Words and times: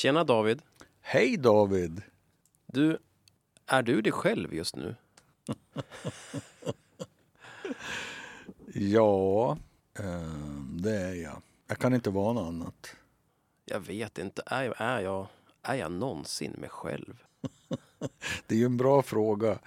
Tjena 0.00 0.24
David. 0.24 0.62
Hej 1.00 1.36
David! 1.36 2.02
Du, 2.66 2.98
är 3.66 3.82
du 3.82 4.02
dig 4.02 4.12
själv 4.12 4.54
just 4.54 4.76
nu? 4.76 4.96
Ja, 8.74 9.58
eh, 9.98 10.62
det 10.82 10.96
är 10.96 11.14
jag. 11.14 11.42
Jag 11.66 11.78
kan 11.78 11.94
inte 11.94 12.10
vara 12.10 12.32
något 12.32 12.48
annat. 12.48 12.96
Jag 13.64 13.80
vet 13.80 14.18
inte. 14.18 14.42
Är 14.46 14.62
jag, 14.62 14.74
är 14.78 15.00
jag, 15.00 15.26
är 15.62 15.74
jag 15.74 15.92
någonsin 15.92 16.54
mig 16.58 16.68
själv? 16.70 17.24
Det 18.46 18.54
är 18.54 18.58
ju 18.58 18.66
en 18.66 18.76
bra 18.76 19.02
fråga. 19.02 19.58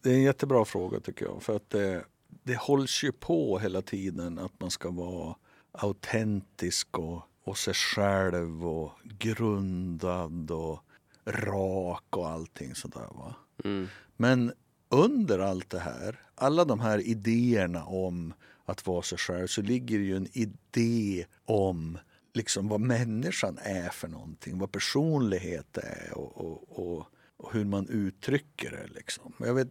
Det 0.00 0.10
är 0.10 0.14
en 0.14 0.22
jättebra 0.22 0.64
fråga 0.64 1.00
tycker 1.00 1.24
jag. 1.24 1.42
För 1.42 1.56
att 1.56 1.70
det, 1.70 2.04
det 2.28 2.56
hålls 2.56 3.04
ju 3.04 3.12
på 3.12 3.58
hela 3.58 3.82
tiden 3.82 4.38
att 4.38 4.60
man 4.60 4.70
ska 4.70 4.90
vara 4.90 5.36
autentisk 5.72 6.98
och, 6.98 7.22
och 7.44 7.58
sig 7.58 7.74
själv 7.74 8.66
och 8.66 8.92
grundad 9.02 10.50
och 10.50 10.84
rak 11.24 12.16
och 12.16 12.28
allting 12.28 12.74
sådär. 12.74 13.08
Va? 13.10 13.34
Mm. 13.64 13.88
Men 14.16 14.52
under 14.88 15.38
allt 15.38 15.70
det 15.70 15.78
här, 15.78 16.20
alla 16.34 16.64
de 16.64 16.80
här 16.80 16.98
idéerna 16.98 17.84
om 17.84 18.34
att 18.64 18.86
vara 18.86 19.02
sig 19.02 19.18
själv 19.18 19.46
så 19.46 19.62
ligger 19.62 19.98
ju 19.98 20.16
en 20.16 20.28
idé 20.32 21.26
om 21.44 21.98
liksom 22.32 22.68
vad 22.68 22.80
människan 22.80 23.58
är 23.62 23.88
för 23.88 24.08
någonting, 24.08 24.58
vad 24.58 24.72
personlighet 24.72 25.78
är 25.78 26.12
och, 26.14 26.36
och, 26.36 26.78
och, 26.78 27.06
och 27.36 27.52
hur 27.52 27.64
man 27.64 27.88
uttrycker 27.88 28.70
det. 28.70 28.94
Liksom. 28.94 29.32
Jag 29.38 29.54
vet, 29.54 29.68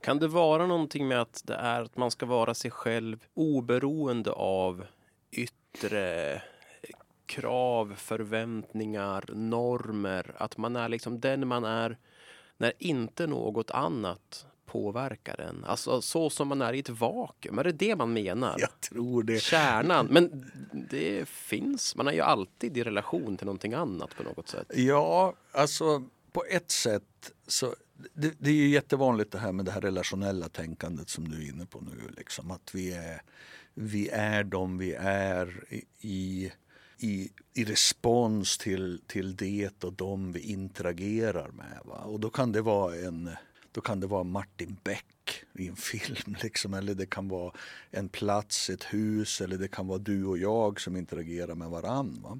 Kan 0.00 0.18
det 0.18 0.28
vara 0.28 0.66
någonting 0.66 1.08
med 1.08 1.20
att 1.20 1.42
det 1.44 1.54
är 1.54 1.82
att 1.82 1.96
man 1.96 2.10
ska 2.10 2.26
vara 2.26 2.54
sig 2.54 2.70
själv 2.70 3.24
oberoende 3.34 4.30
av 4.32 4.84
yttre 5.30 6.42
krav, 7.30 7.94
förväntningar, 7.96 9.24
normer? 9.34 10.34
Att 10.38 10.56
man 10.56 10.76
är 10.76 10.88
liksom 10.88 11.20
den 11.20 11.48
man 11.48 11.64
är 11.64 11.98
när 12.56 12.72
inte 12.78 13.26
något 13.26 13.70
annat 13.70 14.46
påverkar 14.66 15.40
en. 15.40 15.64
Alltså 15.64 16.02
så 16.02 16.30
som 16.30 16.48
man 16.48 16.62
är 16.62 16.72
i 16.72 16.78
ett 16.78 16.88
vakuum. 16.88 17.58
Är 17.58 17.64
det 17.64 17.72
det 17.72 17.96
man 17.96 18.12
menar? 18.12 18.56
jag 18.58 18.80
tror 18.80 19.22
det. 19.22 19.42
Kärnan. 19.42 20.06
Men 20.06 20.50
det 20.90 21.28
finns. 21.28 21.96
Man 21.96 22.08
är 22.08 22.12
ju 22.12 22.20
alltid 22.20 22.76
i 22.76 22.82
relation 22.82 23.36
till 23.36 23.46
någonting 23.46 23.74
annat 23.74 24.16
på 24.16 24.22
något 24.22 24.48
sätt. 24.48 24.66
Ja, 24.74 25.34
alltså 25.52 26.02
på 26.32 26.44
ett 26.44 26.70
sätt 26.70 27.32
så 27.46 27.74
det, 28.14 28.34
det 28.38 28.50
är 28.50 28.54
ju 28.54 28.68
jättevanligt 28.68 29.32
det 29.32 29.38
här 29.38 29.52
med 29.52 29.64
det 29.64 29.72
här 29.72 29.80
relationella 29.80 30.48
tänkandet 30.48 31.08
som 31.08 31.28
du 31.28 31.44
är 31.44 31.48
inne 31.48 31.66
på 31.66 31.80
nu. 31.80 32.14
Liksom, 32.16 32.50
att 32.50 32.74
vi 32.74 32.92
är, 32.92 33.22
vi 33.74 34.08
är 34.08 34.44
de 34.44 34.78
vi 34.78 34.94
är 34.94 35.64
i, 36.00 36.52
i, 37.00 37.30
i 37.54 37.64
respons 37.64 38.58
till, 38.58 39.00
till 39.06 39.36
det 39.36 39.84
och 39.84 39.92
de 39.92 40.32
vi 40.32 40.40
interagerar 40.40 41.48
med. 41.48 41.80
Va? 41.84 41.98
Och 41.98 42.20
då 42.20 42.30
kan 42.30 42.52
det 42.52 42.62
vara 42.62 42.96
en 42.96 43.30
då 43.72 43.80
kan 43.80 44.00
det 44.00 44.06
vara 44.06 44.24
Martin 44.24 44.76
Beck 44.84 45.44
i 45.54 45.68
en 45.68 45.76
film, 45.92 46.36
liksom, 46.42 46.74
eller 46.74 46.94
det 46.94 47.06
kan 47.06 47.28
vara 47.28 47.52
en 47.90 48.08
plats, 48.08 48.70
ett 48.70 48.84
hus, 48.84 49.40
eller 49.40 49.58
det 49.58 49.68
kan 49.68 49.86
vara 49.86 49.98
du 49.98 50.24
och 50.24 50.38
jag 50.38 50.80
som 50.80 50.96
interagerar 50.96 51.54
med 51.54 51.70
varann. 51.70 52.20
Va? 52.22 52.38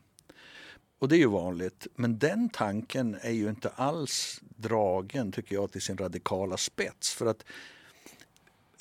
Och 0.98 1.08
det 1.08 1.16
är 1.16 1.18
ju 1.18 1.30
vanligt. 1.30 1.86
Men 1.94 2.18
den 2.18 2.48
tanken 2.48 3.16
är 3.20 3.30
ju 3.30 3.48
inte 3.48 3.68
alls 3.68 4.40
dragen, 4.42 5.32
tycker 5.32 5.54
jag, 5.54 5.72
till 5.72 5.82
sin 5.82 5.96
radikala 5.96 6.56
spets. 6.56 7.14
För 7.14 7.26
att 7.26 7.44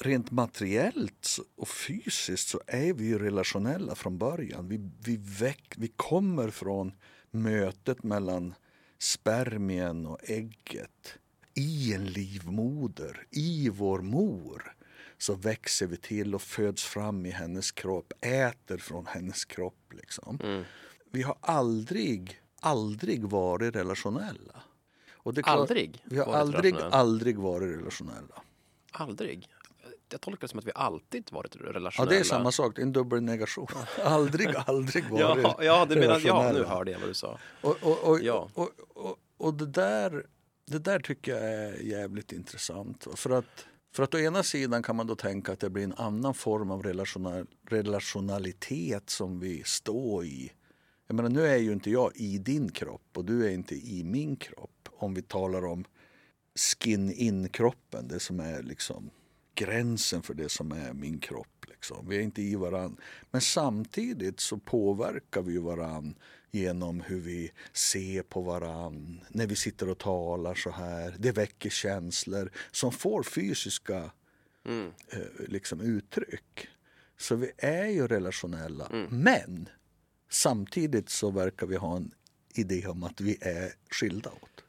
rent 0.02 0.31
materiellt 0.31 1.38
och 1.55 1.67
fysiskt 1.67 2.47
så 2.50 2.61
är 2.67 2.94
vi 2.94 3.05
ju 3.05 3.19
relationella 3.19 3.95
från 3.95 4.17
början. 4.17 4.67
Vi, 4.67 4.89
vi, 5.03 5.17
väck, 5.17 5.73
vi 5.78 5.88
kommer 5.88 6.50
från 6.50 6.92
mötet 7.31 8.03
mellan 8.03 8.53
spermien 8.97 10.05
och 10.05 10.20
ägget 10.23 11.17
i 11.53 11.94
en 11.94 12.05
livmoder, 12.05 13.27
i 13.30 13.70
vår 13.70 14.00
mor 14.00 14.75
så 15.17 15.33
växer 15.36 15.88
vi 15.88 15.98
till 15.98 16.36
och 16.36 16.42
föds 16.42 16.83
fram 16.83 17.26
i 17.26 17.30
hennes 17.30 17.71
kropp, 17.71 18.14
äter 18.21 18.77
från 18.77 19.05
hennes 19.05 19.45
kropp. 19.45 19.93
Liksom. 19.93 20.39
Mm. 20.43 20.64
Vi 21.11 21.21
har 21.21 21.38
aldrig, 21.42 22.42
aldrig 22.59 23.23
varit 23.23 23.76
relationella. 23.76 24.64
Och 25.11 25.33
det 25.33 25.43
klart- 25.43 25.59
Aldrig 25.59 26.02
Vi 26.05 26.17
har 26.17 26.33
aldrig, 26.33 26.76
aldrig 26.76 27.38
varit 27.38 27.77
relationella. 27.77 28.42
Aldrig. 28.92 29.48
Jag 30.11 30.21
tolkar 30.21 30.42
det 30.42 30.47
som 30.47 30.59
att 30.59 30.65
vi 30.67 30.71
alltid 30.75 31.31
varit 31.31 31.55
Ja, 31.59 31.73
relationella. 31.73 32.11
det 32.11 32.20
är 32.20 32.23
samma 32.23 32.52
sak, 32.52 32.75
det 32.75 32.81
är 32.81 32.83
en 32.83 32.93
dubbel 32.93 33.21
negation. 33.23 33.67
aldrig, 34.03 34.49
aldrig 34.67 35.03
varit 35.09 35.20
Ja, 35.43 35.59
ja, 35.64 35.86
du 35.89 35.95
menar, 35.95 36.21
ja, 36.25 36.52
nu 36.52 36.64
hörde 36.64 36.92
jag 36.92 36.99
vad 36.99 37.09
du 37.09 37.14
sa. 37.14 37.39
Och, 37.61 37.77
och, 37.81 38.03
och, 38.09 38.20
Ja. 38.21 38.49
och, 38.53 38.70
och, 38.89 39.17
och 39.37 39.53
det, 39.53 39.65
där, 39.65 40.25
det 40.65 40.80
där 40.80 40.99
tycker 40.99 41.31
jag 41.31 41.53
är 41.53 41.73
jävligt 41.83 42.31
intressant. 42.31 43.08
För 43.15 43.30
att, 43.30 43.65
för 43.95 44.03
att 44.03 44.14
å 44.14 44.20
ena 44.20 44.43
sidan 44.43 44.83
kan 44.83 44.95
man 44.95 45.08
då 45.08 45.15
tänka 45.15 45.52
att 45.52 45.59
det 45.59 45.70
blir 45.70 45.83
en 45.83 45.93
annan 45.93 46.33
form 46.33 46.71
av 46.71 46.83
relational, 46.83 47.45
relationalitet 47.70 49.09
som 49.09 49.39
vi 49.39 49.64
står 49.65 50.26
i. 50.26 50.52
Jag 51.08 51.15
menar, 51.15 51.30
nu 51.30 51.47
är 51.47 51.58
ju 51.58 51.71
inte 51.71 51.89
jag 51.91 52.11
i 52.15 52.37
din 52.37 52.71
kropp 52.71 53.02
och 53.15 53.26
du 53.26 53.45
är 53.45 53.52
inte 53.52 53.76
i 53.76 54.03
min 54.03 54.36
kropp. 54.36 54.89
Om 54.97 55.14
vi 55.14 55.21
talar 55.21 55.65
om 55.65 55.86
skin-in-kroppen, 56.55 58.08
det 58.08 58.20
som 58.20 58.39
är 58.39 58.64
liksom 58.64 59.09
gränsen 59.59 60.21
för 60.21 60.33
det 60.33 60.49
som 60.49 60.71
är 60.71 60.93
min 60.93 61.20
kropp. 61.20 61.65
Liksom. 61.67 62.09
Vi 62.09 62.17
är 62.17 62.21
inte 62.21 62.42
i 62.42 62.55
varann. 62.55 62.97
Men 63.31 63.42
samtidigt 63.42 64.39
så 64.39 64.58
påverkar 64.58 65.42
vi 65.42 65.58
varann 65.58 66.15
genom 66.52 67.02
hur 67.02 67.20
vi 67.20 67.52
ser 67.73 68.21
på 68.21 68.42
varann. 68.42 69.21
När 69.30 69.47
vi 69.47 69.55
sitter 69.55 69.89
och 69.89 69.97
talar 69.97 70.55
så 70.55 70.71
här. 70.71 71.15
Det 71.20 71.31
väcker 71.31 71.70
känslor 71.70 72.52
som 72.71 72.92
får 72.92 73.23
fysiska 73.23 74.11
Mm. 74.65 74.92
eh, 75.09 75.20
liksom 75.47 75.81
uttryck. 75.81 76.67
Så 77.17 77.36
vi 77.36 77.52
är 77.58 77.86
ju 77.86 78.08
relationella. 78.08 78.86
Mm. 78.87 79.08
Men 79.21 79.70
samtidigt 80.30 81.09
så 81.09 81.31
verkar 81.31 81.67
vi 81.67 81.76
ha 81.76 81.97
en 81.97 82.11
idé 82.53 82.87
om 82.87 83.03
att 83.03 83.21
vi 83.21 83.37
är 83.41 83.73
skilda 83.89 84.30
åt. 84.30 84.64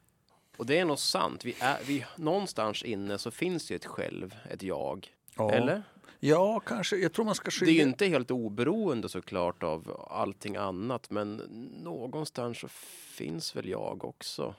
Och 0.61 0.67
det 0.67 0.79
är 0.79 0.85
nog 0.85 0.99
sant. 0.99 1.45
Vi 1.45 1.55
är, 1.61 1.79
vi, 1.87 2.05
någonstans 2.17 2.83
inne 2.83 3.19
så 3.19 3.31
finns 3.31 3.67
det 3.67 3.75
ju 3.75 3.77
ett 3.77 3.87
själv, 3.87 4.35
ett 4.51 4.63
jag. 4.63 5.09
Ja. 5.37 5.51
Eller? 5.53 5.83
Ja, 6.19 6.61
kanske. 6.61 6.97
Jag 6.97 7.13
tror 7.13 7.25
man 7.25 7.35
ska 7.35 7.45
Det 7.45 7.51
skilja. 7.51 7.73
är 7.75 7.77
ju 7.77 7.83
inte 7.91 8.07
helt 8.07 8.31
oberoende 8.31 9.09
såklart 9.09 9.63
av 9.63 10.07
allting 10.11 10.57
annat, 10.57 11.11
men 11.11 11.37
någonstans 11.83 12.59
så 12.59 12.69
finns 13.15 13.57
väl 13.57 13.69
jag 13.69 14.05
också. 14.05 14.55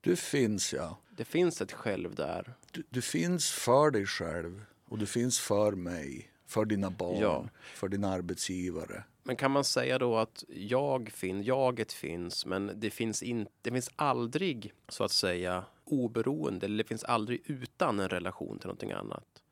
Du 0.00 0.16
finns, 0.16 0.72
ja. 0.72 0.98
Det 1.10 1.24
finns 1.24 1.60
ett 1.62 1.72
själv 1.72 2.14
där. 2.14 2.54
Du, 2.70 2.82
du 2.90 3.02
finns 3.02 3.50
för 3.50 3.90
dig 3.90 4.06
själv 4.06 4.64
och 4.88 4.98
du 4.98 5.06
finns 5.06 5.40
för 5.40 5.72
mig, 5.72 6.30
för 6.46 6.64
dina 6.64 6.90
barn, 6.90 7.18
Ja. 7.20 7.44
för 7.74 7.88
din 7.88 8.04
arbetsgivare. 8.04 9.04
Men 9.22 9.36
kan 9.36 9.50
man 9.50 9.64
säga 9.64 9.98
då 9.98 10.16
att 10.16 10.44
jag 10.48 11.10
fin, 11.10 11.42
jaget 11.42 11.92
finns, 11.92 12.46
men 12.46 12.72
det 12.74 12.90
finns, 12.90 13.22
in, 13.22 13.46
det 13.62 13.70
finns 13.70 13.90
aldrig 13.96 14.72
så 14.88 15.04
att 15.04 15.12
säga 15.12 15.64
oberoende, 15.84 16.66
eller 16.66 16.84
det 16.84 16.88
finns 16.88 17.04
aldrig 17.04 17.42
utan 17.46 18.00
en 18.00 18.08
relation 18.08 18.58
till 18.58 18.66
någonting 18.66 18.92
annat. 18.92 19.42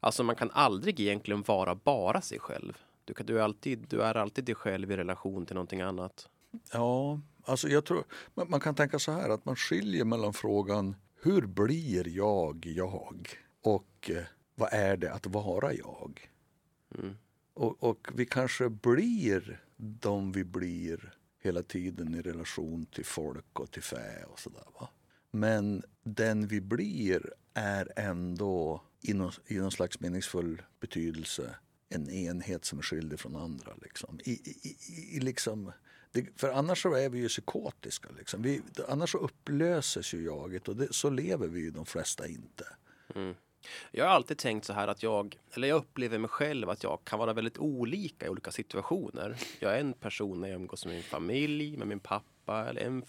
Alltså 0.00 0.22
man 0.22 0.36
kan 0.36 0.50
aldrig 0.50 1.00
egentligen 1.00 1.42
vara 1.42 1.74
bara 1.74 2.20
sig 2.20 2.38
själv. 2.38 2.78
Du, 3.04 3.14
kan, 3.14 3.26
du, 3.26 3.38
är 3.38 3.42
alltid, 3.42 3.86
du 3.88 4.02
är 4.02 4.14
alltid 4.14 4.44
dig 4.44 4.54
själv 4.54 4.90
i 4.90 4.96
relation 4.96 5.46
till 5.46 5.54
någonting 5.54 5.80
annat. 5.80 6.28
Ja, 6.72 7.20
alltså 7.44 7.68
jag 7.68 7.84
tror, 7.84 8.04
man, 8.34 8.50
man 8.50 8.60
kan 8.60 8.74
tänka 8.74 8.98
så 8.98 9.12
här 9.12 9.30
att 9.30 9.44
man 9.44 9.56
skiljer 9.56 10.04
mellan 10.04 10.32
frågan 10.32 10.96
hur 11.22 11.46
blir 11.46 12.08
jag 12.08 12.66
jag 12.66 13.28
och 13.62 14.10
eh, 14.10 14.24
vad 14.54 14.72
är 14.72 14.96
det 14.96 15.12
att 15.12 15.26
vara 15.26 15.72
jag? 15.72 16.30
Mm. 16.98 17.16
Och, 17.56 17.82
och 17.82 18.08
vi 18.14 18.26
kanske 18.26 18.68
blir 18.68 19.60
de 19.76 20.32
vi 20.32 20.44
blir 20.44 21.14
hela 21.42 21.62
tiden 21.62 22.14
i 22.14 22.22
relation 22.22 22.86
till 22.86 23.04
folk 23.04 23.60
och 23.60 23.70
till 23.70 23.82
fä 23.82 24.24
och 24.24 24.38
sådär. 24.38 24.64
Va? 24.80 24.88
Men 25.30 25.82
den 26.02 26.46
vi 26.46 26.60
blir 26.60 27.32
är 27.54 27.92
ändå 27.96 28.82
i 29.02 29.14
någon, 29.14 29.32
i 29.46 29.58
någon 29.58 29.70
slags 29.70 30.00
meningsfull 30.00 30.62
betydelse 30.80 31.54
en 31.88 32.10
enhet 32.10 32.64
som 32.64 32.78
är 32.78 32.82
skild 32.82 33.20
från 33.20 33.36
andra. 33.36 33.72
Liksom. 33.82 34.20
I, 34.24 34.30
i, 34.30 34.76
i, 35.16 35.20
liksom, 35.20 35.72
det, 36.12 36.26
för 36.36 36.52
annars 36.52 36.82
så 36.82 36.94
är 36.94 37.08
vi 37.08 37.18
ju 37.18 37.28
psykotiska. 37.28 38.08
Liksom. 38.18 38.42
Vi, 38.42 38.62
annars 38.88 39.12
så 39.12 39.18
upplöses 39.18 40.14
ju 40.14 40.24
jaget 40.24 40.68
och 40.68 40.76
det, 40.76 40.92
så 40.92 41.10
lever 41.10 41.48
vi 41.48 41.60
ju 41.60 41.70
de 41.70 41.86
flesta 41.86 42.26
inte. 42.26 42.66
Mm. 43.14 43.34
Jag 43.90 44.04
har 44.04 44.12
alltid 44.12 44.38
tänkt 44.38 44.64
så 44.64 44.72
här 44.72 44.88
att 44.88 45.02
jag, 45.02 45.36
eller 45.54 45.68
jag 45.68 45.76
upplever 45.76 46.18
mig 46.18 46.28
själv 46.28 46.70
att 46.70 46.82
jag 46.82 46.98
kan 47.04 47.18
vara 47.18 47.32
väldigt 47.32 47.58
olika 47.58 48.26
i 48.26 48.28
olika 48.28 48.50
situationer. 48.50 49.36
Jag 49.60 49.76
är 49.76 49.80
en 49.80 49.92
person 49.92 50.40
när 50.40 50.48
jag 50.48 50.56
umgås 50.56 50.86
med 50.86 50.94
min 50.94 51.02
familj, 51.02 51.76
med 51.76 51.88
min 51.88 52.00
pappa, 52.00 52.66
eller 52.68 52.80
en 52.80 53.04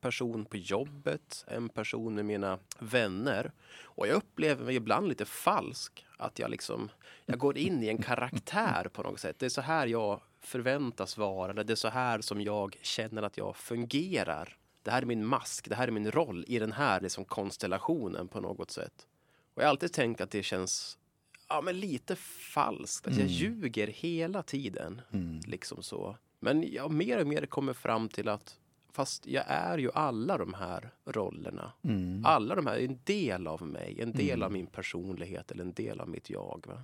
person 0.00 0.44
på 0.44 0.56
jobbet, 0.56 1.44
en 1.48 1.68
person 1.68 2.14
med 2.14 2.24
mina 2.24 2.58
vänner. 2.78 3.52
Och 3.82 4.06
jag 4.06 4.16
upplever 4.16 4.64
mig 4.64 4.76
ibland 4.76 5.08
lite 5.08 5.24
falsk. 5.24 6.06
Att 6.16 6.38
jag 6.38 6.50
liksom, 6.50 6.90
jag 7.26 7.38
går 7.38 7.58
in 7.58 7.82
i 7.82 7.88
en 7.88 8.02
karaktär 8.02 8.88
på 8.92 9.02
något 9.02 9.20
sätt. 9.20 9.38
Det 9.38 9.46
är 9.46 9.50
så 9.50 9.60
här 9.60 9.86
jag 9.86 10.20
förväntas 10.40 11.18
vara, 11.18 11.50
eller 11.50 11.64
det 11.64 11.72
är 11.72 11.74
så 11.74 11.88
här 11.88 12.20
som 12.20 12.40
jag 12.40 12.76
känner 12.82 13.22
att 13.22 13.36
jag 13.36 13.56
fungerar. 13.56 14.56
Det 14.82 14.90
här 14.90 15.02
är 15.02 15.06
min 15.06 15.26
mask, 15.26 15.68
det 15.68 15.74
här 15.74 15.88
är 15.88 15.92
min 15.92 16.10
roll 16.10 16.44
i 16.48 16.58
den 16.58 16.72
här 16.72 17.00
liksom 17.00 17.24
konstellationen 17.24 18.28
på 18.28 18.40
något 18.40 18.70
sätt. 18.70 19.06
Och 19.58 19.62
jag 19.62 19.66
har 19.68 19.70
alltid 19.70 19.92
tänkt 19.92 20.20
att 20.20 20.30
det 20.30 20.42
känns 20.42 20.98
ja, 21.48 21.60
men 21.60 21.80
lite 21.80 22.16
falskt. 22.16 23.06
Att 23.06 23.16
jag 23.16 23.26
ljuger 23.26 23.86
hela 23.86 24.42
tiden. 24.42 25.00
Liksom 25.46 25.82
så. 25.82 26.16
Men 26.40 26.72
jag 26.72 26.90
mer 26.92 27.20
och 27.20 27.26
mer 27.26 27.46
kommer 27.46 27.72
fram 27.72 28.08
till 28.08 28.28
att 28.28 28.56
fast 28.92 29.26
jag 29.26 29.44
är 29.46 29.78
ju 29.78 29.90
alla 29.94 30.38
de 30.38 30.54
här 30.54 30.90
rollerna. 31.04 31.72
Alla 32.24 32.54
de 32.54 32.66
här 32.66 32.76
är 32.76 32.84
en 32.84 32.98
del 33.04 33.46
av 33.46 33.62
mig, 33.62 34.00
en 34.00 34.12
del 34.12 34.42
av 34.42 34.52
min 34.52 34.66
personlighet 34.66 35.50
eller 35.50 35.64
en 35.64 35.72
del 35.72 36.00
av 36.00 36.08
mitt 36.08 36.30
jag. 36.30 36.64
Va? 36.68 36.82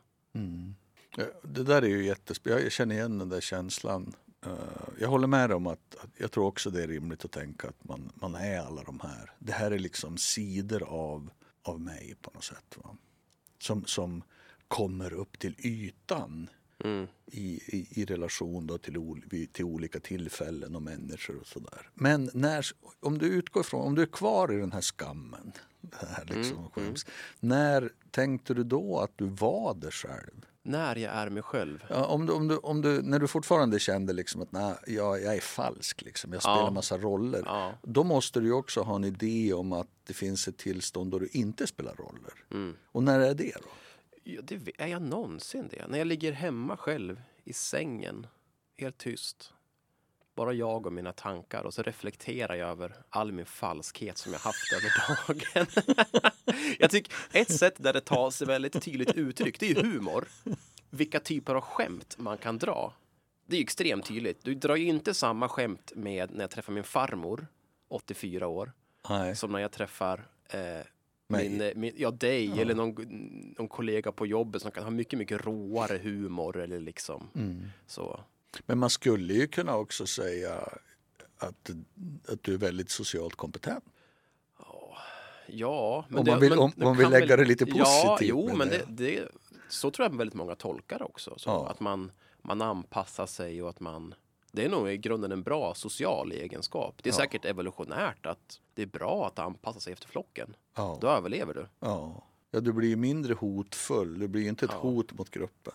Ja, 1.17 1.25
Det 1.43 1.63
där 1.63 1.83
är 1.83 1.89
ju 1.89 2.05
jättespännande. 2.07 2.63
Jag 2.65 2.73
känner 2.73 2.95
igen 2.95 3.19
den 3.19 3.29
där 3.29 3.41
känslan. 3.41 4.13
Eh, 4.47 4.53
Jag 5.01 5.09
håller 5.09 5.27
med 5.27 5.53
om 5.53 5.67
att, 5.67 5.97
att 6.03 6.11
jag 6.19 6.31
tror 6.31 6.47
också 6.47 6.71
det 6.71 6.83
är 6.83 6.89
rimligt 6.89 7.25
att 7.25 7.31
tänka 7.33 7.69
att 7.69 7.85
man, 7.85 8.13
man 8.15 8.35
är 8.35 8.59
alla 8.61 8.83
de 8.83 9.01
här. 9.01 9.31
Det 9.39 9.53
här 9.53 9.71
är 9.71 9.79
liksom 9.79 10.17
sidor 10.17 10.83
av, 10.83 11.31
av 11.65 11.81
mig 11.81 12.15
på 12.21 12.31
något 12.35 12.45
sätt. 12.45 12.77
Va? 12.77 12.97
Som, 13.59 13.85
som 13.85 14.23
kommer 14.69 15.13
upp 15.13 15.39
till 15.39 15.57
ytan 15.59 16.51
Mm. 16.85 17.07
i, 17.27 17.61
i, 17.77 17.89
i 18.01 18.05
relation 18.05 18.67
då 18.67 18.79
till, 18.79 18.97
ol, 18.99 19.23
till 19.53 19.65
olika 19.65 20.01
tillfällen 20.01 20.77
och 20.77 20.83
människor 20.83 21.37
och 21.41 21.47
sådär. 21.47 21.91
Men 21.95 22.31
när, 22.35 22.67
om 23.01 23.19
du 23.19 23.27
utgår 23.27 23.63
från, 23.63 23.87
om 23.87 23.95
du 23.95 24.03
är 24.03 24.07
kvar 24.07 24.53
i 24.53 24.57
den 24.57 24.73
här 24.73 24.81
skammen, 24.81 25.53
här 25.93 26.25
liksom, 26.25 26.59
Mm, 26.59 26.71
skäms, 26.71 27.07
när 27.41 27.93
tänkte 28.11 28.55
du 28.55 28.65
då 28.65 28.99
att 28.99 29.19
du 29.19 29.27
var 29.27 29.75
det 29.75 29.91
själv? 29.91 30.47
När 30.67 30.97
jag 30.97 31.13
är 31.15 31.31
mig 31.31 31.43
själv. 31.43 31.85
Ja, 31.91 32.05
om 32.07 32.27
du, 32.27 32.33
om 32.33 32.49
du, 32.49 32.57
om 32.57 32.81
du, 32.83 33.03
när 33.03 33.19
du 33.19 33.29
fortfarande 33.29 33.79
kände 33.79 34.13
liksom 34.13 34.43
att 34.43 34.53
nej, 34.53 34.75
jag, 34.87 35.23
jag 35.23 35.37
är 35.37 35.41
falsk, 35.41 36.03
liksom. 36.03 36.33
jag 36.33 36.43
spelar 36.43 36.57
Ja. 36.59 36.71
massa 36.71 36.99
roller. 36.99 37.43
Ja. 37.47 37.73
Då 37.83 38.05
måste 38.05 38.41
du 38.41 38.53
också 38.53 38.81
ha 38.83 38.97
en 38.97 39.05
idé 39.05 39.53
om 39.53 39.73
att 39.73 39.89
det 40.07 40.15
finns 40.15 40.49
ett 40.49 40.57
tillstånd 40.59 41.11
då 41.11 41.19
du 41.19 41.29
inte 41.33 41.67
spelar 41.67 41.95
roller. 41.95 42.33
Mm. 42.51 42.77
Och 42.93 43.03
när 43.03 43.21
är 43.21 43.35
det 43.35 43.53
då? 43.63 43.69
Ja, 44.25 44.41
det, 44.45 44.71
är 44.79 44.87
jag 44.87 45.03
någonsin 45.03 45.69
det? 45.71 45.87
När 45.89 45.99
jag 45.99 46.07
ligger 46.07 46.33
hemma 46.33 46.77
själv 46.77 47.23
i 47.45 47.53
sängen, 47.53 48.27
helt 48.77 48.99
tyst. 48.99 49.53
Bara 50.37 50.53
jag 50.53 50.87
och 50.87 50.93
mina 50.93 51.13
tankar 51.13 51.65
och 51.65 51.75
så 51.75 51.83
reflekterar 51.83 52.55
jag 52.55 52.69
över 52.71 52.97
all 53.11 53.33
min 53.33 53.47
falskhet 53.47 54.19
som 54.19 54.33
jag 54.33 54.41
haft 54.41 54.73
över 54.73 54.93
dagen. 55.55 55.67
jag 56.79 56.91
tycker 56.91 57.15
ett 57.33 57.53
sätt 57.53 57.75
där 57.79 57.93
det 57.93 58.01
tar 58.01 58.31
sig 58.31 58.47
väldigt 58.47 58.83
tydligt 58.83 59.13
uttryck, 59.15 59.61
det 59.61 59.71
är 59.71 59.75
ju 59.75 59.93
humor. 59.93 60.25
Vilka 60.91 61.21
typer 61.21 61.55
av 61.55 61.61
skämt 61.61 62.15
man 62.19 62.39
kan 62.39 62.59
dra. 62.59 62.95
Det 63.47 63.57
är 63.57 63.59
ju 63.59 63.63
extremt 63.65 64.07
tydligt. 64.07 64.45
Du 64.45 64.55
drar 64.55 64.77
ju 64.77 64.87
inte 64.87 65.15
samma 65.15 65.49
skämt 65.49 65.93
med 65.97 66.31
när 66.31 66.41
jag 66.41 66.51
träffar 66.51 66.73
min 66.73 66.85
farmor, 66.85 67.47
84 67.89 68.47
år, 68.47 68.73
Nej. 69.09 69.37
som 69.37 69.53
när 69.53 69.59
jag 69.59 69.73
träffar 69.73 70.27
eh, 70.49 70.61
min, 71.29 71.61
eh, 71.61 71.75
min, 71.75 71.93
ja, 71.97 72.11
dig 72.11 72.61
eller 72.61 72.75
någon, 72.75 72.95
någon 73.59 73.69
kollega 73.69 74.13
på 74.13 74.27
jobbet 74.27 74.63
som 74.63 74.71
kan 74.71 74.85
ha 74.85 74.91
mycket, 74.91 75.19
mycket 75.19 75.45
råare 75.47 75.99
humor 75.99 76.57
eller 76.57 76.81
liksom 76.81 77.29
Mm. 77.35 77.65
så. 77.87 78.21
Men 78.67 78.79
man 78.79 78.91
skulle 78.91 79.35
ju 79.35 79.47
kunna 79.47 79.77
också 79.77 80.07
säga 80.07 80.55
att, 81.39 81.71
att 82.29 82.43
du 82.43 82.55
är 82.55 82.59
väldigt 82.59 82.91
socialt 82.91 83.35
kompetent. 83.35 83.85
Ja, 85.55 86.05
men 86.09 86.19
Om 86.19 86.27
man 86.27 86.41
vill- 86.41 86.51
men 86.51 86.59
om 86.59 86.73
det 86.77 86.85
man 86.85 86.97
vill 86.97 87.11
lägga 87.11 87.37
det 87.37 87.45
lite 87.45 87.65
Ja, 87.69 87.85
positivt 87.85 88.29
jo, 88.29 88.47
med 88.47 88.57
men 88.57 88.69
det. 88.69 88.85
det, 88.89 89.29
så 89.69 89.91
tror 89.91 90.09
jag 90.09 90.17
väldigt 90.17 90.35
många 90.35 90.55
tolkar 90.55 91.03
också. 91.03 91.35
Så 91.37 91.51
Ja. 91.51 91.69
Att 91.69 91.81
man, 91.81 92.13
man 92.43 92.63
anpassar 92.63 93.27
sig 93.27 93.63
och 93.63 93.69
att 93.69 93.81
man 93.81 94.15
det 94.53 94.65
är 94.65 94.69
nog 94.69 94.91
i 94.91 94.97
grunden 94.97 95.33
en 95.33 95.43
bra 95.43 95.75
social 95.75 96.33
egenskap. 96.33 96.95
Det 97.03 97.09
är 97.09 97.13
Ja. 97.13 97.17
säkert 97.17 97.45
evolutionärt 97.45 98.27
att 98.27 98.61
det 98.75 98.83
är 98.83 98.87
bra 98.87 99.27
att 99.27 99.39
anpassa 99.39 99.81
sig 99.81 99.93
efter 99.93 100.09
flocken. 100.09 100.57
Ja. 100.77 100.99
Då 101.01 101.09
överlever 101.09 101.55
du. 101.55 101.67
Ja. 101.81 102.25
ja, 102.51 102.61
du 102.61 102.73
blir 102.73 102.97
mindre 102.97 103.35
hotfull. 103.35 104.19
Du 104.19 104.29
blir 104.29 104.49
inte 104.49 104.65
ett 104.65 104.71
Ja. 104.75 104.79
hot 104.81 105.13
mot 105.13 105.31
gruppen. 105.31 105.73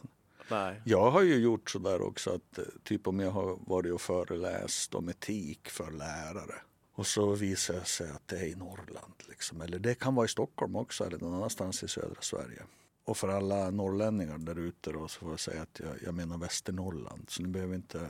Nej. 0.52 0.81
Jag 0.86 1.12
har 1.12 1.22
ju 1.22 1.36
gjort 1.36 1.70
så 1.70 1.80
där 1.80 2.02
också 2.02 2.30
att 2.30 2.58
eh, 2.58 2.64
typ 2.84 3.08
om 3.08 3.20
jag 3.20 3.31
har 3.31 3.58
varit 3.68 3.94
och 3.94 4.02
föreläst 4.02 4.96
om 4.96 5.10
etik 5.10 5.70
för 5.70 5.92
lärare 5.92 6.56
och 7.00 7.07
så 7.07 7.36
visar 7.36 7.74
det 7.74 7.86
sig 7.86 8.10
att 8.10 8.28
det 8.28 8.38
är 8.38 8.46
i 8.46 8.56
Norrland. 8.56 9.13
Liksom. 9.30 9.62
Eller 9.62 9.80
det 9.80 9.96
kan 9.96 10.16
vara 10.16 10.25
i 10.25 10.30
Stockholm 10.30 10.75
också 10.75 11.06
eller 11.06 11.18
någon 11.18 11.34
annanstans 11.34 11.84
i 11.84 11.88
södra 11.88 12.22
Sverige. 12.22 12.63
Och 13.04 13.18
för 13.18 13.28
alla 13.28 13.69
norrlänningar 13.69 14.38
där 14.38 14.60
ute 14.60 14.92
då 14.92 15.07
så 15.07 15.19
får 15.19 15.30
jag 15.30 15.40
säga 15.40 15.62
att 15.62 15.81
jag, 15.84 15.96
jag 16.06 16.13
menar 16.13 16.38
Västernorrland. 16.38 17.30
Så 17.30 17.42
ni 17.42 17.48
behöver 17.48 17.75
inte 17.75 18.10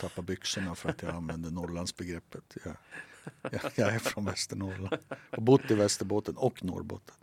tappa 0.00 0.22
byxorna 0.22 0.74
för 0.74 0.88
att 0.88 1.02
jag 1.02 1.14
använder 1.14 1.50
Norrlandsbegreppet. 1.50 2.56
Jag, 2.64 2.76
jag, 3.52 3.72
jag 3.74 3.94
är 3.94 3.98
från 3.98 4.24
Västernorrland 4.24 4.98
och 5.36 5.42
bott 5.42 5.70
i 5.70 5.74
Västerbotten 5.74 6.36
och 6.36 6.64
Norrbotten. 6.64 7.14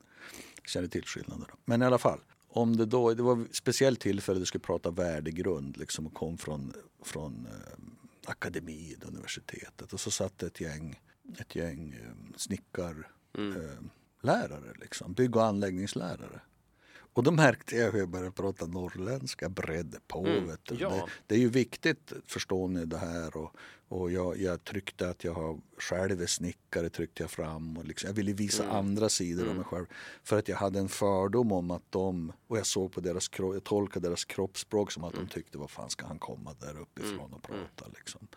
Känner 0.65 0.87
till 0.87 1.05
skillnaderna. 1.05 1.53
Men 1.65 1.81
i 1.81 1.85
alla 1.85 1.97
fall, 1.97 2.19
om 2.47 2.77
det 2.77 2.85
då, 2.85 3.13
det 3.13 3.23
var 3.23 3.41
ett 3.41 3.55
speciellt 3.55 3.99
tillfälle 3.99 4.39
du 4.39 4.45
skulle 4.45 4.63
prata 4.63 4.91
värdegrund 4.91 5.77
liksom 5.77 6.07
och 6.07 6.13
kom 6.13 6.37
från, 6.37 6.73
från 7.03 7.47
eh, 7.51 7.77
akademin, 8.25 9.01
universitetet. 9.05 9.93
Och 9.93 9.99
så 9.99 10.11
satt 10.11 10.43
ett 10.43 10.61
gäng, 10.61 11.01
ett 11.39 11.55
gäng 11.55 11.93
eh, 11.93 12.37
snickar, 12.37 13.11
eh, 13.37 13.83
lärare 14.21 14.73
liksom, 14.75 15.13
bygg 15.13 15.35
och 15.35 15.45
anläggningslärare. 15.45 16.41
Och 17.13 17.23
då 17.23 17.31
märkte 17.31 17.75
jag 17.75 17.91
hur 17.91 17.99
jag 17.99 18.09
började 18.09 18.31
prata 18.31 18.65
norrländska, 18.65 19.49
bredde 19.49 19.99
på. 20.07 20.19
Mm, 20.19 20.47
Vet 20.47 20.59
du. 20.65 20.75
ja. 20.75 20.89
Det, 20.89 21.05
det 21.27 21.35
är 21.35 21.39
ju 21.39 21.49
viktigt, 21.49 22.13
förstår 22.25 22.67
ni 22.67 22.85
det 22.85 22.97
här. 22.97 23.37
Och, 23.37 23.55
och 23.87 24.11
jag, 24.11 24.37
jag 24.37 24.63
tryckte 24.63 25.09
att 25.09 25.23
jag 25.23 25.33
har, 25.33 25.59
själv 25.77 26.21
är 26.21 26.25
snickare, 26.25 26.89
tryckte 26.89 27.23
jag 27.23 27.31
fram. 27.31 27.77
Och 27.77 27.85
liksom, 27.85 28.07
jag 28.07 28.13
ville 28.13 28.33
visa 28.33 28.69
andra 28.69 29.09
sidor 29.09 29.49
av 29.49 29.55
mig 29.55 29.65
själv. 29.65 29.85
För 30.23 30.39
att 30.39 30.47
jag 30.47 30.57
hade 30.57 30.79
en 30.79 30.89
fördom 30.89 31.51
om 31.51 31.71
att 31.71 31.91
de, 31.91 32.33
och 32.47 32.57
jag 32.57 32.65
såg 32.65 32.91
på 32.91 33.01
deras 33.01 33.29
jag 33.37 33.63
tolkade 33.63 34.07
deras 34.07 34.25
kroppsspråk 34.25 34.91
som 34.91 35.03
att 35.03 35.13
de 35.13 35.27
tyckte, 35.27 35.57
vad 35.57 35.69
fan 35.69 35.89
ska 35.89 36.05
han 36.05 36.19
komma 36.19 36.53
där 36.59 36.81
uppifrån 36.81 37.33
och 37.33 37.43
prata 37.43 37.85
liksom. 37.95 38.27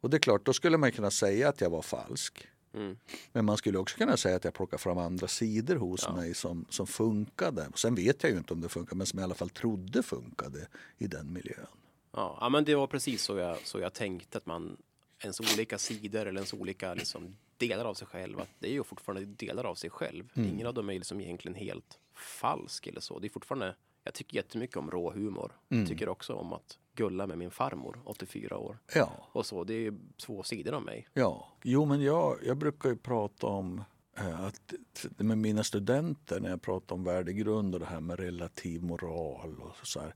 Och 0.00 0.10
det 0.10 0.16
är 0.16 0.18
klart, 0.18 0.46
då 0.46 0.52
skulle 0.52 0.76
man 0.76 0.92
kunna 0.92 1.10
säga 1.10 1.48
att 1.48 1.60
jag 1.60 1.70
var 1.70 1.82
falsk. 1.82 2.48
Mm. 2.74 2.96
Men 3.32 3.44
man 3.44 3.56
skulle 3.56 3.78
också 3.78 3.96
kunna 3.96 4.16
säga 4.16 4.36
att 4.36 4.44
jag 4.44 4.54
plockar 4.54 4.78
fram 4.78 4.98
andra 4.98 5.28
sidor 5.28 5.76
hos 5.76 6.08
mig 6.08 6.34
som, 6.34 6.64
som 6.68 6.86
funkade. 6.86 7.68
Sen 7.74 7.94
vet 7.94 8.22
jag 8.22 8.32
ju 8.32 8.38
inte 8.38 8.52
om 8.52 8.60
det 8.60 8.68
funkar, 8.68 8.96
men 8.96 9.06
som 9.06 9.18
jag 9.18 9.24
i 9.24 9.26
alla 9.26 9.34
fall 9.34 9.50
trodde 9.50 10.02
funkade 10.02 10.68
i 10.98 11.06
den 11.06 11.32
miljön. 11.32 11.66
Ja, 12.12 12.38
ja, 12.40 12.48
men 12.48 12.64
det 12.64 12.74
var 12.74 12.86
precis 12.86 13.22
så 13.22 13.36
jag, 13.38 13.58
så 13.64 13.78
jag 13.78 13.92
tänkte 13.92 14.38
att 14.38 14.46
man 14.46 14.76
ens 15.20 15.40
olika 15.40 15.78
sidor 15.78 16.20
eller 16.20 16.40
ens 16.40 16.52
olika 16.52 16.94
liksom, 16.94 17.36
delar 17.56 17.84
av 17.84 17.94
sig 17.94 18.06
själv. 18.06 18.40
Att 18.40 18.50
det 18.58 18.68
är 18.68 18.72
ju 18.72 18.84
fortfarande 18.84 19.24
delar 19.24 19.64
av 19.64 19.74
sig 19.74 19.90
själv. 19.90 20.28
Ingen 20.34 20.66
av 20.66 20.74
dem 20.74 20.90
är 20.90 20.94
liksom 20.94 21.20
egentligen 21.20 21.54
helt 21.54 21.98
falsk 22.14 22.86
eller 22.86 23.00
så. 23.00 23.18
Det 23.18 23.26
är 23.26 23.30
fortfarande. 23.30 23.74
Jag 24.04 24.14
tycker 24.14 24.36
jättemycket 24.36 24.76
om 24.76 24.90
rå 24.90 25.12
humor. 25.12 25.52
Jag 25.68 25.88
tycker 25.88 26.08
också 26.08 26.34
om 26.34 26.52
att 26.52 26.78
gulla 26.94 27.26
med 27.26 27.38
min 27.38 27.50
farmor, 27.50 28.00
84 28.04 28.58
år. 28.58 28.78
Ja, 28.94 29.28
Och 29.32 29.46
så, 29.46 29.64
det 29.64 29.74
är 29.74 29.78
ju 29.80 29.98
två 30.26 30.42
sidor 30.42 30.72
av 30.72 30.82
mig. 30.82 31.08
ja. 31.12 31.48
Jo, 31.62 31.84
men 31.84 32.00
jag, 32.02 32.38
jag 32.42 32.56
brukar 32.56 32.88
ju 32.88 32.96
prata 32.96 33.46
om 33.46 33.82
eh, 34.18 34.40
att 34.40 34.74
med 35.16 35.38
mina 35.38 35.64
studenter 35.64 36.40
när 36.40 36.50
jag 36.50 36.62
pratar 36.62 36.94
om 36.94 37.04
värdegrund 37.04 37.74
och 37.74 37.80
det 37.80 37.86
här 37.86 38.00
med 38.00 38.18
relativ 38.18 38.82
moral 38.82 39.60
och 39.60 39.86
så 39.86 40.00
här, 40.00 40.14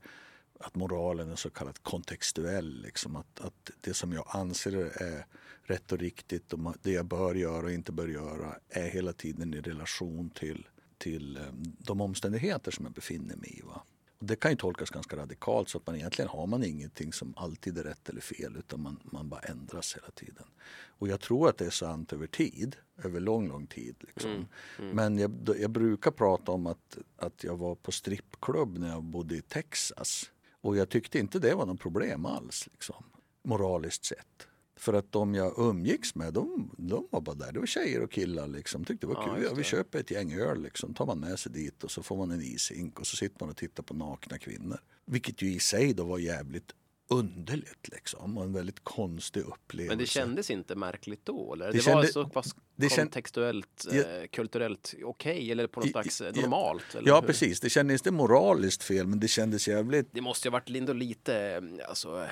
att 0.59 0.75
moralen 0.75 1.31
är 1.31 1.35
så 1.35 1.49
kallat 1.49 1.83
kontextuell. 1.83 2.81
Liksom, 2.81 3.15
att, 3.15 3.41
att 3.41 3.71
det 3.81 3.93
som 3.93 4.13
jag 4.13 4.25
anser 4.27 5.01
är 5.03 5.25
rätt 5.63 5.91
och 5.91 5.97
riktigt 5.97 6.53
och 6.53 6.59
det 6.81 6.91
jag 6.91 7.05
bör 7.05 7.35
göra 7.35 7.65
och 7.65 7.71
inte 7.71 7.91
bör 7.91 8.07
göra 8.07 8.55
är 8.69 8.89
hela 8.89 9.13
tiden 9.13 9.53
i 9.53 9.61
relation 9.61 10.29
till, 10.29 10.67
till 10.97 11.37
eh, 11.37 11.43
de 11.79 12.01
omständigheter 12.01 12.71
som 12.71 12.85
jag 12.85 12.93
befinner 12.93 13.35
mig 13.35 13.59
i. 13.59 13.61
Va? 13.61 13.83
Och 14.19 14.25
det 14.25 14.35
kan 14.35 14.51
ju 14.51 14.57
tolkas 14.57 14.89
ganska 14.89 15.15
radikalt 15.15 15.69
så 15.69 15.77
att 15.77 15.87
man 15.87 15.95
egentligen 15.95 16.29
har 16.29 16.47
man 16.47 16.63
ingenting 16.63 17.13
som 17.13 17.33
alltid 17.37 17.77
är 17.77 17.83
rätt 17.83 18.09
eller 18.09 18.21
fel 18.21 18.55
utan 18.57 18.81
man, 18.81 18.99
man 19.03 19.29
bara 19.29 19.39
ändras 19.39 19.95
hela 19.95 20.11
tiden. 20.11 20.45
Och 20.87 21.07
jag 21.07 21.19
tror 21.19 21.49
att 21.49 21.57
det 21.57 21.65
är 21.65 21.69
sant 21.69 22.13
över 22.13 22.27
tid, 22.27 22.75
över 23.03 23.19
lång, 23.19 23.47
lång 23.47 23.67
tid. 23.67 23.95
Liksom. 23.99 24.47
Men 24.93 25.17
jag, 25.17 25.55
jag 25.59 25.71
brukar 25.71 26.11
prata 26.11 26.51
om 26.51 26.67
att, 26.67 26.97
att 27.17 27.43
jag 27.43 27.57
var 27.57 27.75
på 27.75 27.91
strippklubb 27.91 28.77
när 28.77 28.89
jag 28.89 29.03
bodde 29.03 29.35
i 29.35 29.41
Texas. 29.41 30.31
Och 30.61 30.77
jag 30.77 30.89
tyckte 30.89 31.19
inte 31.19 31.39
det 31.39 31.55
var 31.55 31.65
något 31.65 31.79
problem 31.79 32.25
alls, 32.25 32.67
liksom, 32.71 33.03
moraliskt 33.43 34.05
sett. 34.05 34.48
För 34.79 34.93
att 34.93 35.11
de 35.11 35.35
jag 35.35 35.53
umgicks 35.57 36.15
med, 36.15 36.33
de, 36.33 36.71
de 36.77 37.07
var 37.11 37.21
bara 37.21 37.35
där. 37.35 37.51
Det 37.51 37.59
var 37.59 37.65
tjejer 37.65 38.01
och 38.01 38.11
killar 38.11 38.47
liksom. 38.47 38.85
Tyckte 38.85 39.07
det 39.07 39.13
var 39.13 39.23
Ja, 39.27 39.35
kul. 39.35 39.43
Ja, 39.43 39.53
vi 39.53 39.63
köper 39.63 39.99
ett 39.99 40.11
gäng 40.11 40.33
öl 40.33 40.61
liksom. 40.63 40.93
Tar 40.93 41.05
man 41.05 41.19
med 41.19 41.39
sig 41.39 41.51
dit 41.51 41.83
och 41.83 41.91
så 41.91 42.03
får 42.03 42.17
man 42.17 42.31
en 42.31 42.41
ishink 42.41 42.99
och 42.99 43.07
så 43.07 43.15
sitter 43.17 43.37
man 43.39 43.49
och 43.49 43.57
tittar 43.57 43.83
på 43.83 43.93
nakna 43.93 44.37
kvinnor. 44.37 44.79
Vilket 45.05 45.41
ju 45.41 45.53
i 45.53 45.59
sig 45.59 45.93
då 45.93 46.03
var 46.03 46.17
jävligt 46.19 46.71
underligt 47.11 47.87
liksom 47.91 48.37
och 48.37 48.43
en 48.43 48.53
väldigt 48.53 48.83
konstig 48.83 49.41
upplevelse. 49.41 49.89
Men 49.91 49.97
det 49.97 50.05
kändes 50.05 50.49
inte 50.49 50.75
märkligt 50.75 51.25
då? 51.25 51.53
Eller? 51.53 51.65
Det 51.65 51.71
Det, 51.71 51.79
kände- 51.81 52.01
var 52.01 52.05
så 52.07 52.25
pass 52.29 52.55
kontextuellt, 52.95 53.87
Ja. 53.91 53.97
eh, 54.01 54.27
kulturellt 54.31 54.93
okej 55.03 55.51
eller 55.51 55.67
på 55.67 55.79
något 55.79 55.87
I- 55.89 55.91
slags 55.91 56.21
eh, 56.21 56.31
ja. 56.35 56.41
normalt? 56.41 56.83
Ja 57.05 57.19
hur? 57.21 57.27
precis, 57.27 57.59
det 57.59 57.69
kändes 57.69 58.01
inte 58.01 58.11
moraliskt 58.11 58.83
fel 58.83 59.07
men 59.07 59.19
det 59.19 59.27
kändes 59.27 59.67
jävligt 59.67 60.07
Det 60.11 60.21
måste 60.21 60.47
ju 60.47 60.51
ha 60.51 60.59
varit 60.59 60.69
ändå 60.69 60.93
lite, 60.93 61.35
eh, 61.35 61.89
alltså, 61.89 62.25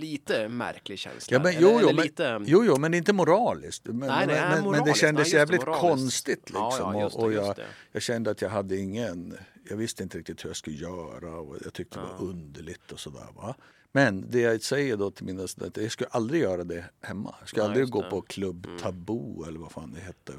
lite 0.00 0.48
märklig 0.48 0.98
känsla. 0.98 1.34
Ja, 1.36 1.42
men, 1.42 1.54
jo, 1.60 1.78
jo, 1.82 1.86
men, 1.86 1.96
lite, 1.96 2.40
jo, 2.46 2.64
jo, 2.64 2.76
men 2.78 2.94
inte 2.94 3.12
moraliskt. 3.12 3.86
Men, 3.86 3.96
Nej, 3.98 4.26
nej, 4.26 4.26
men, 4.26 4.48
men 4.50 4.56
det 4.56 4.62
moraliskt. 4.62 4.98
kändes 5.00 5.28
Ja, 5.28 5.32
det, 5.32 5.38
jävligt 5.38 5.60
moraliskt. 5.60 5.80
konstigt. 5.80 6.50
Ja, 6.54 6.68
Liksom. 6.70 6.94
ja, 6.94 7.00
just 7.02 7.16
det, 7.16 7.22
och 7.22 7.32
jag, 7.32 7.56
jag 7.92 8.02
kände 8.02 8.30
att 8.30 8.42
jag 8.42 8.48
hade 8.50 8.76
ingen... 8.76 9.36
Jag 9.70 9.76
visste 9.76 10.02
inte 10.02 10.18
riktigt 10.18 10.44
hur 10.44 10.50
jag 10.50 10.56
skulle 10.56 10.76
göra 10.76 11.36
och 11.40 11.56
jag 11.64 11.72
tyckte 11.72 11.98
det 11.98 12.04
var 12.04 12.28
underligt 12.28 12.92
och 12.92 13.00
sådär. 13.00 13.26
Va? 13.36 13.54
Men 13.92 14.30
det 14.30 14.40
jag 14.40 14.62
säger 14.62 14.96
då 14.96 15.10
till 15.10 15.24
mina 15.24 15.48
studenter, 15.48 15.82
jag 15.82 15.92
skulle 15.92 16.08
aldrig 16.10 16.42
göra 16.42 16.64
det 16.64 16.84
hemma. 17.00 17.34
Jag 17.40 17.48
skulle 17.48 17.62
Nej, 17.62 17.70
aldrig 17.70 17.88
gå 17.88 18.10
på 18.10 18.20
Klubb 18.20 18.66
Taboo 18.80 19.44
eller 19.48 19.58
vad 19.58 19.72
fan 19.72 19.92
det 19.94 20.00
hette. 20.00 20.32